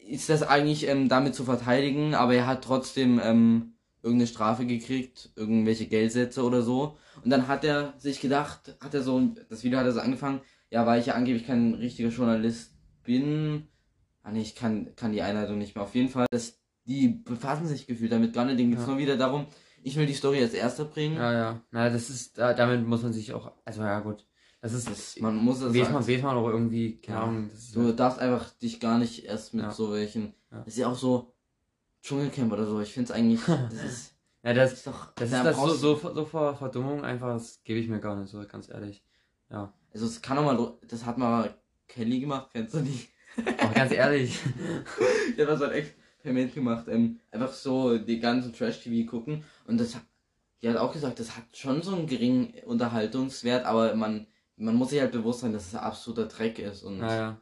[0.08, 3.74] ist das eigentlich ähm, damit zu verteidigen, aber er hat trotzdem ähm,
[4.04, 6.98] irgendeine Strafe gekriegt, irgendwelche Geldsätze oder so.
[7.24, 10.42] Und dann hat er sich gedacht, hat er so, das Video hat er so angefangen,
[10.70, 12.74] ja, weil ich ja angeblich kein richtiger Journalist
[13.04, 13.68] bin.
[14.24, 15.84] Ah nee, ich kann, kann die Einleitung nicht mehr.
[15.84, 18.60] Auf jeden Fall, dass die befassen sich gefühlt damit gar nicht.
[18.60, 18.90] Denen geht's Ja.
[18.90, 19.46] nur wieder darum,
[19.84, 21.16] ich will die Story als erster bringen.
[21.18, 21.62] Ja, ja.
[21.72, 24.26] Na, das ist, da, damit muss man sich auch, also ja gut.
[24.62, 27.24] Das ist, Das, man muss das weiß man, weiß man auch irgendwie, keine Ja.
[27.24, 27.50] Ahnung.
[27.52, 29.72] Das Du darfst einfach dich gar nicht erst mit Ja.
[29.72, 30.34] so welchen.
[30.52, 30.60] Ja.
[30.60, 31.34] Das ist ja auch so
[32.04, 32.80] Dschungelcamp oder so.
[32.80, 33.40] Ich find's eigentlich.
[33.48, 35.14] Das ist, ja, das das, ist doch.
[35.16, 38.16] das da ist das so, so, so vor Verdummung einfach, das gebe ich mir gar
[38.16, 39.04] nicht so, ganz ehrlich.
[39.52, 39.74] Ja.
[39.94, 40.78] Also es kann doch mal.
[40.88, 41.54] Das hat mal
[41.88, 43.08] Kelly gemacht, kennst du die?
[43.64, 44.40] Auch ganz ehrlich.
[45.38, 45.86] Der hat so ein
[46.22, 46.86] Experiment gemacht.
[46.88, 49.44] Ähm, einfach so die ganzen Trash-TV gucken.
[49.66, 50.04] Und das hat.
[50.62, 54.92] Die hat auch gesagt, das hat schon so einen geringen Unterhaltungswert, aber man, man muss
[54.92, 57.42] sich halt bewusst sein, dass es absoluter Dreck ist und Ja, ja.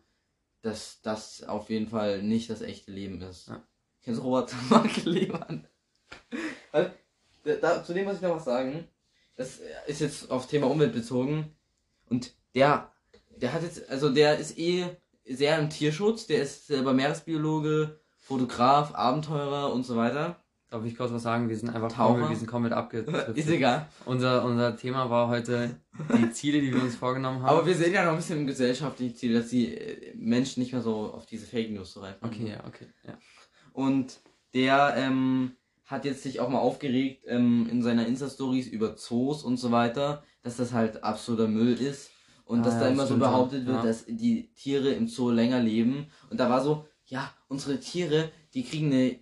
[0.61, 3.49] dass das auf jeden Fall nicht das echte Leben ist.
[3.49, 3.61] Ja.
[4.01, 4.55] Kennst du Robert
[7.61, 8.87] da, zu dem muss ich noch was sagen.
[9.35, 11.53] Das ist jetzt auf Thema Umwelt bezogen.
[12.09, 12.89] Und der,
[13.35, 14.85] der hat jetzt, also der ist eh
[15.25, 16.25] sehr im Tierschutz.
[16.27, 17.99] Der ist selber Meeresbiologe,
[18.29, 20.35] Fotograf, Abenteurer und so weiter.
[20.69, 21.49] Darf ich kurz was sagen?
[21.49, 22.29] Wir sind einfach Taucher.
[22.29, 23.35] wir sind komplett abgedriftet.
[23.35, 23.87] Ist egal.
[24.05, 25.81] Unser, unser Thema war heute
[26.15, 27.49] die Ziele, die wir uns vorgenommen haben.
[27.49, 30.71] Aber wir sehen ja noch ein bisschen im gesellschaftlichen Ziel, dass die äh, Menschen nicht
[30.73, 32.13] mehr so auf diese Fake News so rein.
[32.21, 32.85] Okay, ja, okay.
[33.07, 33.17] Ja.
[33.73, 34.19] Und
[34.53, 35.53] der ähm,
[35.87, 40.23] hat jetzt sich auch mal aufgeregt ähm, in seiner Insta-Stories über Zoos und so weiter,
[40.43, 42.11] dass das halt absoluter Müll ist.
[42.45, 43.83] Und Ah, dass da ja, immer so behauptet wird, Ja.
[43.83, 46.11] dass die Tiere im Zoo länger leben.
[46.29, 49.19] Und da war so, ja, unsere Tiere, die kriegen eine,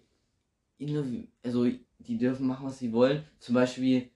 [1.44, 1.66] also
[1.98, 3.24] die dürfen machen, was sie wollen.
[3.40, 4.12] Zum Beispiel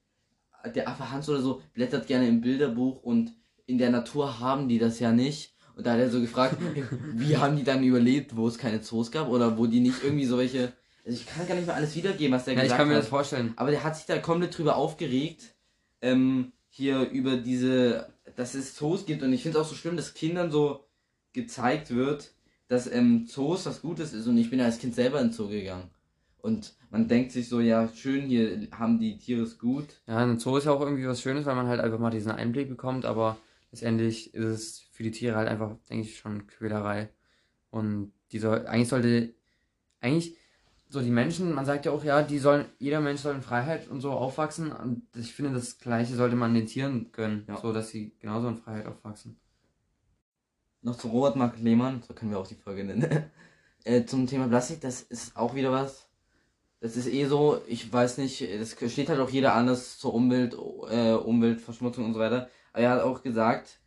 [0.75, 3.33] der Affe Hans oder so blättert gerne im Bilderbuch und
[3.65, 5.55] in der Natur haben die das ja nicht.
[5.75, 6.57] Und da hat er so gefragt,
[7.15, 10.25] wie haben die dann überlebt, wo es keine Zoos gab oder wo die nicht irgendwie
[10.25, 10.73] solche.
[11.03, 12.95] Also ich kann gar nicht mehr alles wiedergeben, was der Ja, ich gesagt kann mir
[12.95, 13.01] hat.
[13.01, 13.53] das vorstellen.
[13.55, 15.55] Aber der hat sich da komplett drüber aufgeregt,
[16.01, 19.97] ähm, hier über diese, dass es Zoos gibt und ich finde es auch so schlimm,
[19.97, 20.85] dass Kindern so
[21.33, 22.31] gezeigt wird,
[22.71, 25.33] dass ähm, Zoos was Gutes ist und ich bin ja als Kind selber in den
[25.33, 25.89] Zoo gegangen.
[26.37, 30.01] Und man denkt sich so, ja, schön, hier haben die Tiere es gut.
[30.07, 32.31] Ja, ein Zoo ist ja auch irgendwie was Schönes, weil man halt einfach mal diesen
[32.31, 33.37] Einblick bekommt, aber
[33.71, 37.09] letztendlich ist es für die Tiere halt einfach, denke ich, schon Quälerei.
[37.71, 39.33] Und die soll, eigentlich sollte,
[39.99, 40.37] eigentlich,
[40.87, 43.89] so die Menschen, man sagt ja auch, ja, die sollen, jeder Mensch soll in Freiheit
[43.89, 44.71] und so aufwachsen.
[44.71, 47.57] Und ich finde, das Gleiche sollte man den Tieren gönnen, Ja.
[47.57, 49.37] so dass sie genauso in Freiheit aufwachsen.
[50.83, 53.25] Noch zu Robert Mark Lehmann, so können wir auch die Folge nennen.
[53.83, 56.07] äh, zum Thema Plastik, das ist auch wieder was.
[56.79, 60.55] Das ist eh so, ich weiß nicht, es steht halt auch jeder anders zur Umwelt,
[60.89, 62.49] äh, Umweltverschmutzung und so weiter.
[62.73, 63.79] Aber er hat auch gesagt,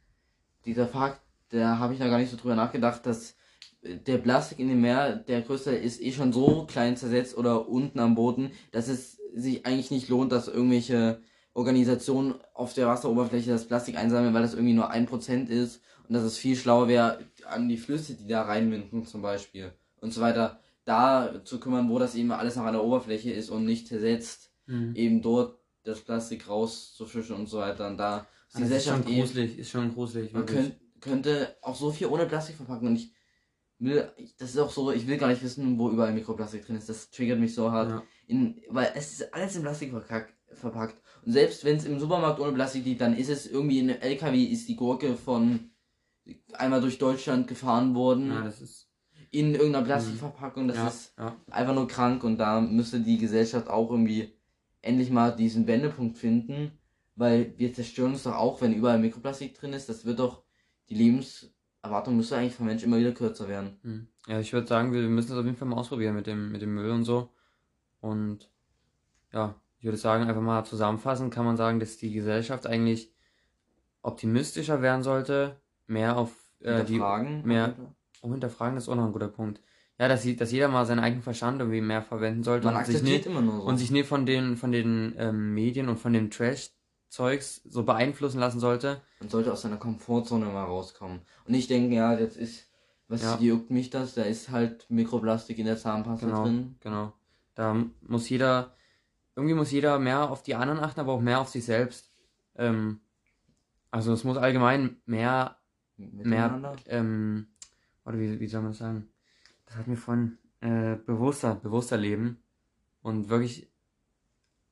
[0.64, 3.34] dieser Fakt, da habe ich da gar nicht so drüber nachgedacht, dass
[3.82, 7.68] äh, der Plastik in dem Meer, der größte ist eh schon so klein zersetzt oder
[7.68, 11.20] unten am Boden, dass es sich eigentlich nicht lohnt, dass irgendwelche
[11.54, 16.14] Organisationen auf der Wasseroberfläche das Plastik einsammeln, weil das irgendwie nur ein Prozent ist und
[16.14, 20.20] dass es viel schlauer wäre, an die Flüsse, die da reinwinden zum Beispiel und so
[20.20, 23.88] weiter, da zu kümmern, wo das eben alles noch an der Oberfläche ist und nicht
[23.88, 24.50] zersetzt,
[24.94, 29.04] eben dort das Plastik rauszufischen und so weiter und da ist die Das ist schon
[29.04, 30.32] Gesellschaft gruselig, ist schon gruselig.
[30.32, 33.12] man könnt, könnte auch so viel ohne Plastik verpacken und ich
[33.78, 36.88] will, das ist auch so, ich will gar nicht wissen, wo überall Mikroplastik drin ist.
[36.88, 37.90] Das triggert mich so hart.
[37.90, 38.02] Ja.
[38.26, 41.00] In, weil es ist alles in Plastik verkack, verpackt.
[41.24, 44.00] Und selbst wenn es im Supermarkt ohne Plastik liegt, dann ist es irgendwie in einem
[44.00, 45.70] LKW, ist die Gurke von
[46.52, 48.88] einmal durch Deutschland gefahren worden Ja, das ist,
[49.34, 50.68] in irgendeiner Plastikverpackung.
[50.68, 51.36] Das ja, ist ja.
[51.50, 54.32] einfach nur krank und da müsste die Gesellschaft auch irgendwie
[54.80, 56.78] endlich mal diesen Wendepunkt finden,
[57.16, 59.88] weil wir zerstören uns doch auch, wenn überall Mikroplastik drin ist.
[59.88, 60.44] Das wird doch,
[60.88, 63.78] die Lebenserwartung müsste eigentlich vom Mensch immer wieder kürzer werden.
[63.82, 64.06] Hm.
[64.28, 66.62] Ja, ich würde sagen, wir müssen das auf jeden Fall mal ausprobieren mit dem, mit
[66.62, 67.30] dem Müll und so.
[68.00, 68.50] Und
[69.32, 73.12] ja, ich würde sagen, einfach mal zusammenfassend kann man sagen, dass die Gesellschaft eigentlich
[74.02, 77.42] optimistischer werden sollte, mehr auf äh, die Fragen?
[77.44, 77.74] mehr-
[78.22, 79.60] oh, hinterfragen, ist auch noch ein guter Punkt.
[79.98, 83.02] Ja, dass, dass jeder mal seinen eigenen Verstand irgendwie mehr verwenden sollte Man und sich
[83.02, 83.62] nicht, immer nur so.
[83.62, 88.40] und sich nicht von den, von den ähm, Medien und von dem Trash-Zeugs so beeinflussen
[88.40, 89.00] lassen sollte.
[89.20, 91.20] Man sollte aus seiner Komfortzone mal rauskommen.
[91.44, 92.66] Und nicht denken, ja, jetzt ist,
[93.06, 93.38] was Ja.
[93.38, 94.14] juckt mich das?
[94.14, 96.42] Da ist halt Mikroplastik in der Zahnpasta Genau.
[96.42, 96.76] drin.
[96.80, 97.12] Genau.
[97.54, 98.74] Da muss jeder,
[99.36, 102.10] irgendwie muss jeder mehr auf die anderen achten, aber auch mehr auf sich selbst.
[102.56, 103.00] Ähm,
[103.92, 105.56] also es muss allgemein mehr,
[105.96, 107.46] mehr, ähm,
[108.04, 109.08] oder wie, wie soll man das sagen?
[109.66, 112.42] Das hat mir von äh, bewusster, bewusster leben
[113.02, 113.70] und wirklich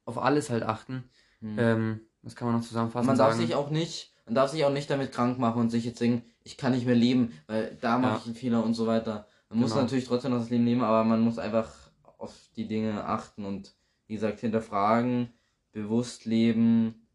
[0.04, 1.04] auf alles halt achten.
[1.40, 1.56] Hm.
[1.58, 3.06] Ähm, das kann man noch zusammenfassen.
[3.06, 3.40] man darf sagen.
[3.46, 6.24] sich auch nicht, man darf sich auch nicht damit krank machen und sich jetzt denken,
[6.44, 8.18] ich kann nicht mehr leben, weil da mache Ja.
[8.18, 9.26] ich einen Fehler und so weiter.
[9.48, 9.82] Man muss Genau.
[9.82, 11.72] natürlich trotzdem noch das Leben nehmen, aber man muss einfach
[12.18, 13.74] auf die Dinge achten und
[14.06, 15.32] wie gesagt hinterfragen,
[15.72, 17.06] bewusst leben.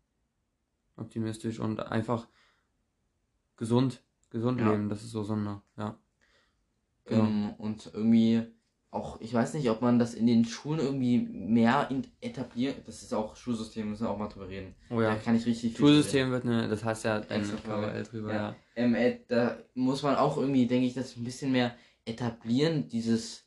[0.99, 2.28] optimistisch und einfach
[3.58, 4.72] gesund, gesund Ja.
[4.72, 4.89] leben.
[4.89, 5.97] Das ist so so eine, ja.
[7.05, 7.24] Genau.
[7.26, 8.43] Ähm, und irgendwie
[8.89, 11.89] auch, ich weiß nicht, ob man das in den Schulen irgendwie mehr
[12.22, 12.88] etabliert.
[12.88, 14.76] Das ist auch Schulsystem, müssen wir auch mal drüber reden.
[14.89, 15.10] Oh ja.
[15.14, 17.88] Da kann ich richtig viel Schulsystem wird eine, das heißt ja ein Extra Folge.
[17.91, 18.41] KWL drüber, Ja.
[18.49, 18.55] ja.
[18.76, 23.45] ähm, äh, da muss man auch irgendwie, denke ich, das ein bisschen mehr etablieren, dieses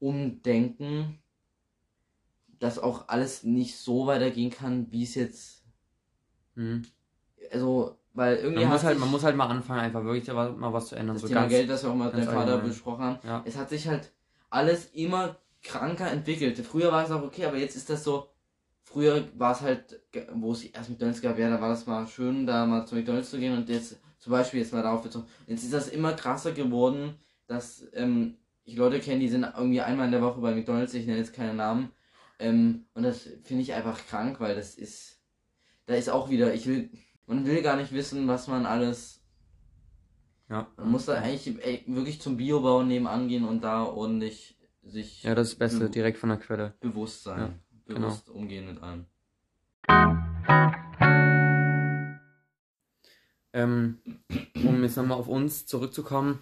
[0.00, 1.18] Umdenken,
[2.58, 5.64] dass auch alles nicht so weitergehen kann, wie es jetzt,
[6.54, 6.82] Mhm.
[7.52, 10.88] also, weil irgendwie Man muss halt, man muss halt mal anfangen, einfach wirklich mal was
[10.88, 11.14] zu ändern.
[11.14, 13.42] das So Thema ganz, Geld, das wir auch mal mit deinem Vater besprochen haben, Ja.
[13.46, 14.10] es hat sich halt
[14.50, 16.58] alles immer kranker entwickelt.
[16.58, 18.28] Früher war es auch okay, aber jetzt ist das so,
[18.82, 20.00] früher war es halt,
[20.34, 23.30] wo es erst McDonalds gab, ja, da war das mal schön, da mal zu McDonalds
[23.30, 26.50] zu gehen und jetzt, zum Beispiel jetzt mal darauf bezogen, jetzt ist das immer krasser
[26.52, 27.14] geworden,
[27.46, 31.06] dass ähm, ich Leute kenne, die sind irgendwie einmal in der Woche bei McDonalds, ich
[31.06, 31.90] nenne jetzt keine Namen,
[32.40, 35.20] ähm, und das finde ich einfach krank, weil das ist,
[35.86, 36.90] da ist auch wieder, ich will,
[37.28, 39.22] man will gar nicht wissen, was man alles
[40.48, 40.66] Ja.
[40.76, 45.34] man muss da eigentlich ey, wirklich zum Biobau nebenan gehen und da ordentlich sich Ja,
[45.34, 46.74] das ist das Beste, direkt von der Quelle.
[46.80, 47.38] bewusst sein.
[47.38, 47.54] Ja,
[47.94, 48.06] genau.
[48.08, 49.04] bewusst umgehen mit allem.
[53.52, 53.98] Ähm,
[54.66, 56.38] um jetzt nochmal auf uns zurückzukommen,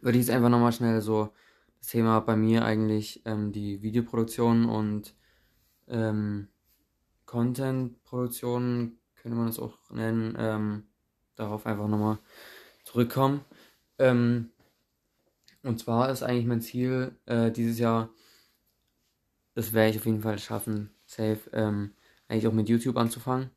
[0.00, 1.30] würde ich jetzt einfach nochmal schnell so
[1.78, 5.14] das Thema bei mir eigentlich ähm, die Videoproduktion und
[5.88, 6.48] ähm,
[7.26, 10.82] Content-Produktion, könnte man das auch nennen, ähm,
[11.34, 12.18] darauf einfach nochmal
[12.84, 13.42] zurückkommen.
[13.98, 14.50] Ähm,
[15.62, 18.10] und zwar ist eigentlich mein Ziel äh, dieses Jahr,
[19.54, 21.94] das werde ich auf jeden Fall schaffen, safe, ähm,
[22.28, 23.48] eigentlich auch mit YouTube anzufangen.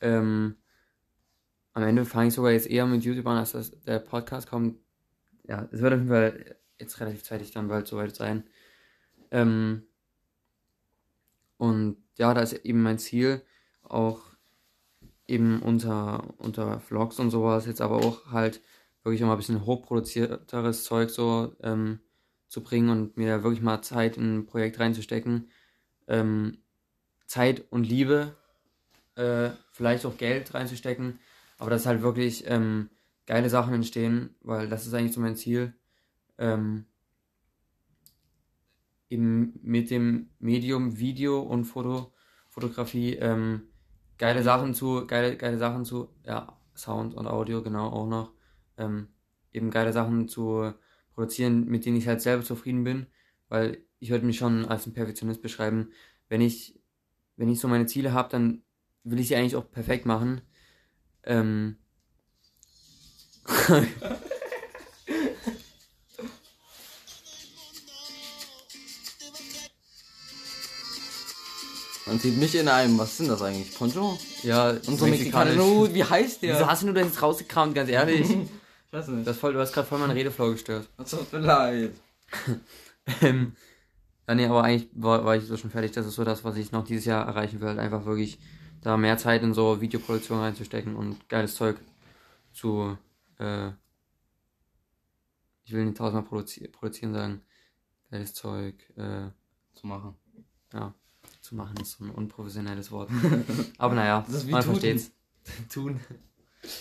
[0.00, 0.56] Ähm,
[1.74, 4.78] am Ende fange ich sogar jetzt eher mit YouTube an, als dass der Podcast kommt.
[5.46, 8.44] Ja, es wird auf jeden Fall jetzt relativ zeitig dann bald soweit sein.
[9.30, 9.82] Ähm,
[11.58, 13.42] und ja, da ist eben mein Ziel,
[13.82, 14.31] auch
[15.32, 18.60] eben unter, unter Vlogs und sowas, jetzt aber auch halt
[19.02, 22.00] wirklich immer ein bisschen hochproduzierteres Zeug so ähm,
[22.48, 25.50] zu bringen und mir da wirklich mal Zeit in ein Projekt reinzustecken.
[26.06, 26.58] Ähm,
[27.26, 28.36] Zeit und Liebe,
[29.14, 31.18] äh, vielleicht auch Geld reinzustecken,
[31.58, 32.90] aber dass halt wirklich ähm,
[33.24, 35.72] geile Sachen entstehen, weil das ist eigentlich so mein Ziel.
[36.36, 36.84] Ähm,
[39.08, 42.12] eben mit dem Medium Video und Foto,
[42.48, 43.71] Fotografie ähm,
[44.22, 48.32] geile Sachen zu, geile, geile Sachen zu, ja, Sound und Audio, genau, auch noch.
[48.76, 49.08] Ähm,
[49.52, 50.72] eben geile Sachen zu
[51.12, 53.06] produzieren, mit denen ich halt selber zufrieden bin,
[53.48, 55.90] weil ich würde mich schon als ein Perfektionist beschreiben.
[56.28, 56.80] Wenn ich,
[57.34, 58.62] wenn ich so meine Ziele habe, dann
[59.02, 60.42] will ich sie eigentlich auch perfekt machen.
[61.24, 61.78] Ähm,
[72.06, 73.74] Man sieht mich in einem, was sind das eigentlich?
[73.76, 74.18] Poncho?
[74.42, 75.62] ja, Und so Mexikaner.
[75.62, 76.54] Oh, wie heißt der?
[76.56, 78.28] Wieso hast du das jetzt rausgekramt, ganz ehrlich?
[78.94, 79.26] Ich weiß nicht.
[79.26, 80.86] Das voll, du hast gerade voll meinen Redeflow gestört.
[80.98, 81.92] Das tut mir leid.
[83.22, 83.56] Ähm,
[84.28, 85.92] ja, nee, aber eigentlich war, war ich so schon fertig.
[85.92, 87.78] Das ist so das, was ich noch dieses Jahr erreichen will.
[87.80, 88.38] Einfach wirklich
[88.82, 91.78] da mehr Zeit in so Videoproduktion reinzustecken und geiles Zeug
[92.52, 92.96] zu,
[93.38, 93.68] äh,
[95.64, 97.42] ich will nicht tausendmal produzi produzieren sagen,
[98.10, 99.30] geiles Zeug, äh,
[99.74, 100.14] Zu machen.
[100.74, 100.94] ja,
[101.42, 103.10] zu machen ist so ein unprofessionelles Wort.
[103.78, 104.72] aber naja, Das ist wie man tun.
[104.72, 105.10] versteht's.
[105.72, 106.00] tun.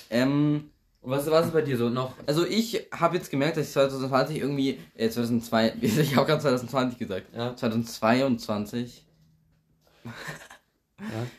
[0.09, 0.69] Ähm,
[1.01, 2.13] was, was ist bei dir so noch?
[2.27, 6.99] also ich habe jetzt gemerkt, dass ich 2020 irgendwie, äh, 2002, ich habe gerade 2020
[6.99, 7.55] gesagt, Ja.
[7.55, 9.05] 2022
[10.05, 10.13] Ja.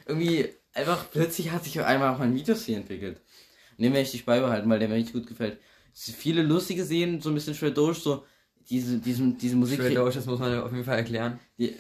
[0.06, 3.20] irgendwie einfach plötzlich hat sich auf einmal auch mein Videostil entwickelt.
[3.78, 5.58] Und den werde ich dich beibehalten, weil der mir richtig gut gefällt.
[5.94, 8.24] Es sind viele lustige Szenen, so ein bisschen schwer durch, so
[8.68, 9.80] diese, diesen, diese Musik.
[9.80, 11.38] Shred Doge, das muss man auf jeden Fall erklären.
[11.58, 11.74] Die,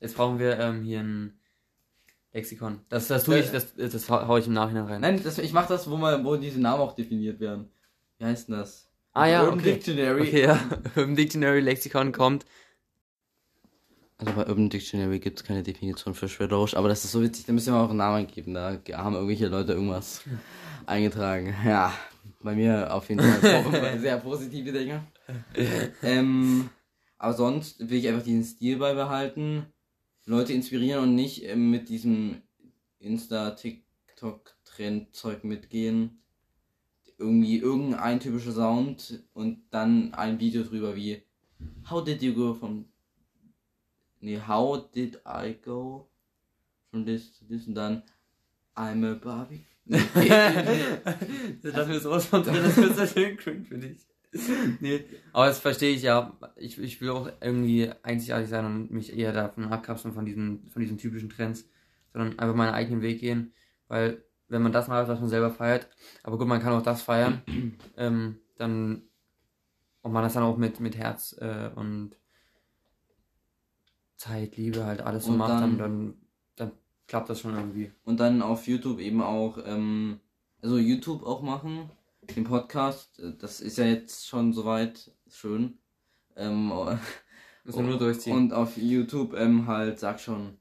[0.00, 1.38] Jetzt brauchen wir ähm, hier ein
[2.32, 2.80] Lexikon.
[2.88, 5.00] Das, das tue ich, das, das hau ich im Nachhinein rein.
[5.00, 7.70] nein, das, ich mache das, wo, man, wo diese Namen auch definiert werden.
[8.18, 8.88] Wie heißt denn das?
[9.12, 9.72] Ah ja, Urban okay.
[9.72, 10.22] Dictionary.
[10.22, 10.60] Okay, ja.
[10.96, 12.46] Im Dictionary Lexikon kommt.
[14.18, 17.46] Also bei Urban Dictionary gibt es keine Definition für Shreddosh, aber das ist so witzig,
[17.46, 18.54] da müssen wir auch einen Namen geben.
[18.54, 20.22] Da haben irgendwelche Leute irgendwas
[20.86, 21.54] eingetragen.
[21.64, 21.92] Ja,
[22.42, 25.04] bei mir auf jeden Fall sehr positive Dinge.
[26.02, 26.68] ähm,
[27.18, 29.66] aber sonst will ich einfach diesen Stil beibehalten,
[30.30, 32.42] Leute inspirieren und nicht ähm, mit diesem
[33.00, 36.20] Insta-TikTok-Trend-Zeug mitgehen.
[37.18, 41.24] Irgendwie irgendein typischer Sound und dann ein Video drüber wie
[41.90, 42.84] How did you go from
[44.20, 46.08] Nee, how did I go
[46.90, 48.04] from this to this und dann
[48.76, 49.64] I'm a Barbie.
[49.86, 54.06] das lassen wir sowas von drin, das wird so schön cringe für dich.
[54.80, 56.38] Nee, aber das verstehe ich ja.
[56.56, 60.80] Ich, ich will auch irgendwie einzigartig sein und mich eher davon abkapseln von diesen, von
[60.82, 61.68] diesen typischen Trends,
[62.12, 63.52] sondern einfach meinen eigenen Weg gehen,
[63.88, 65.88] weil wenn man das macht, was man selber feiert,
[66.22, 67.42] aber gut, man kann auch das feiern,
[67.96, 69.02] ähm, dann
[70.02, 72.16] und man das dann auch mit, mit Herz äh, und
[74.16, 76.14] Zeit, Liebe halt alles so macht, dann- dann, dann,
[76.56, 76.72] dann
[77.06, 77.90] klappt das schon irgendwie.
[78.04, 80.20] Und dann auf YouTube eben auch, ähm,
[80.62, 81.90] also YouTube auch machen,
[82.34, 85.78] den Podcast, äh, das ist ja jetzt schon soweit schön.
[86.36, 86.68] Ähm,
[87.64, 88.36] Muss man nur durchziehen.
[88.36, 90.58] Und auf YouTube ähm, halt, sag schon,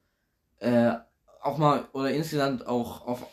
[0.60, 0.94] äh,
[1.42, 3.26] auch mal, oder insgesamt auch auf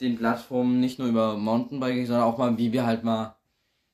[0.00, 3.36] den Plattformen nicht nur über Mountainbiking, sondern auch mal, wie wir halt mal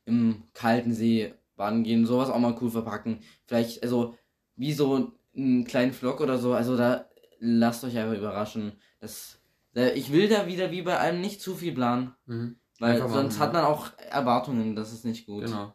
[0.07, 3.21] im kalten See baden gehen, sowas auch mal cool verpacken.
[3.47, 4.17] Vielleicht, also,
[4.57, 8.73] wie so einen kleinen Vlog oder so, also da lasst euch einfach überraschen.
[9.01, 9.39] Das,
[9.75, 12.57] da, ich will da wieder wie bei allem nicht zu viel planen, mhm.
[12.79, 13.61] Weil Einfach machen, sonst hat ja.
[13.63, 15.45] man auch Erwartungen, das ist nicht gut.
[15.45, 15.73] Genau.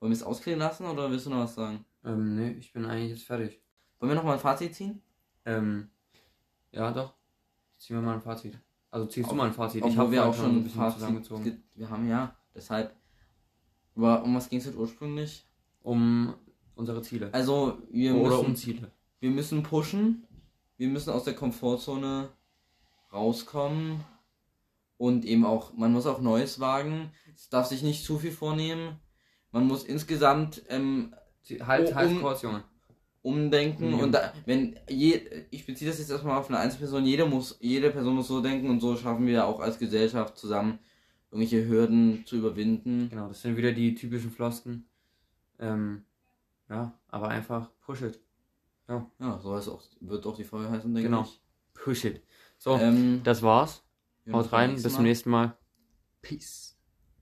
[0.00, 1.84] Wollen wir es ausklingen lassen oder willst du noch was sagen?
[2.04, 3.60] Ähm, nee, ich bin eigentlich jetzt fertig.
[3.98, 5.02] Wollen wir noch mal ein Fazit ziehen?
[5.44, 5.88] Ähm,
[6.72, 7.14] ja, doch.
[7.78, 8.58] Ziehen wir mal ein Fazit.
[8.90, 9.84] Also ziehst du Ob- mal ein Fazit.
[9.84, 11.44] Ich habe wir auch schon ein bisschen Fazit zusammengezogen.
[11.44, 12.94] ge- Wir haben ja, deshalb.
[13.94, 15.44] Aber um was ging es jetzt ursprünglich?
[15.82, 16.34] Um
[16.74, 17.32] unsere Ziele.
[17.32, 18.90] Also, wir Oder müssen, um Ziele.
[19.20, 20.26] wir müssen pushen.
[20.76, 22.28] Wir müssen aus der Komfortzone
[23.12, 24.00] rauskommen.
[24.98, 27.10] Und eben auch, man muss auch Neues wagen.
[27.34, 28.96] Es darf sich nicht zu viel vornehmen.
[29.52, 31.14] Man muss insgesamt ähm,
[31.60, 32.64] Halt, halt um- kurz, Junge.
[33.22, 34.00] umdenken Mhm.
[34.00, 35.20] und da, wenn je,
[35.50, 38.70] ich beziehe das jetzt erstmal auf eine Einzelperson, jede muss, jede Person muss so denken
[38.70, 40.78] und so schaffen wir auch als Gesellschaft zusammen
[41.30, 43.08] irgendwelche Hürden zu überwinden.
[43.10, 44.86] Genau, das sind wieder die typischen Flosken.
[45.58, 46.04] Ähm,
[46.68, 48.20] ja, aber einfach push it.
[48.88, 49.06] Ja,
[49.42, 51.22] so heißt auch, wird auch die Folge heißen, denke Genau.
[51.22, 51.40] ich.
[51.74, 52.22] Push it.
[52.58, 53.82] So, Ähm, das war's.
[54.32, 55.56] Haut rein, bis zum nächsten Mal.
[56.22, 56.75] Peace.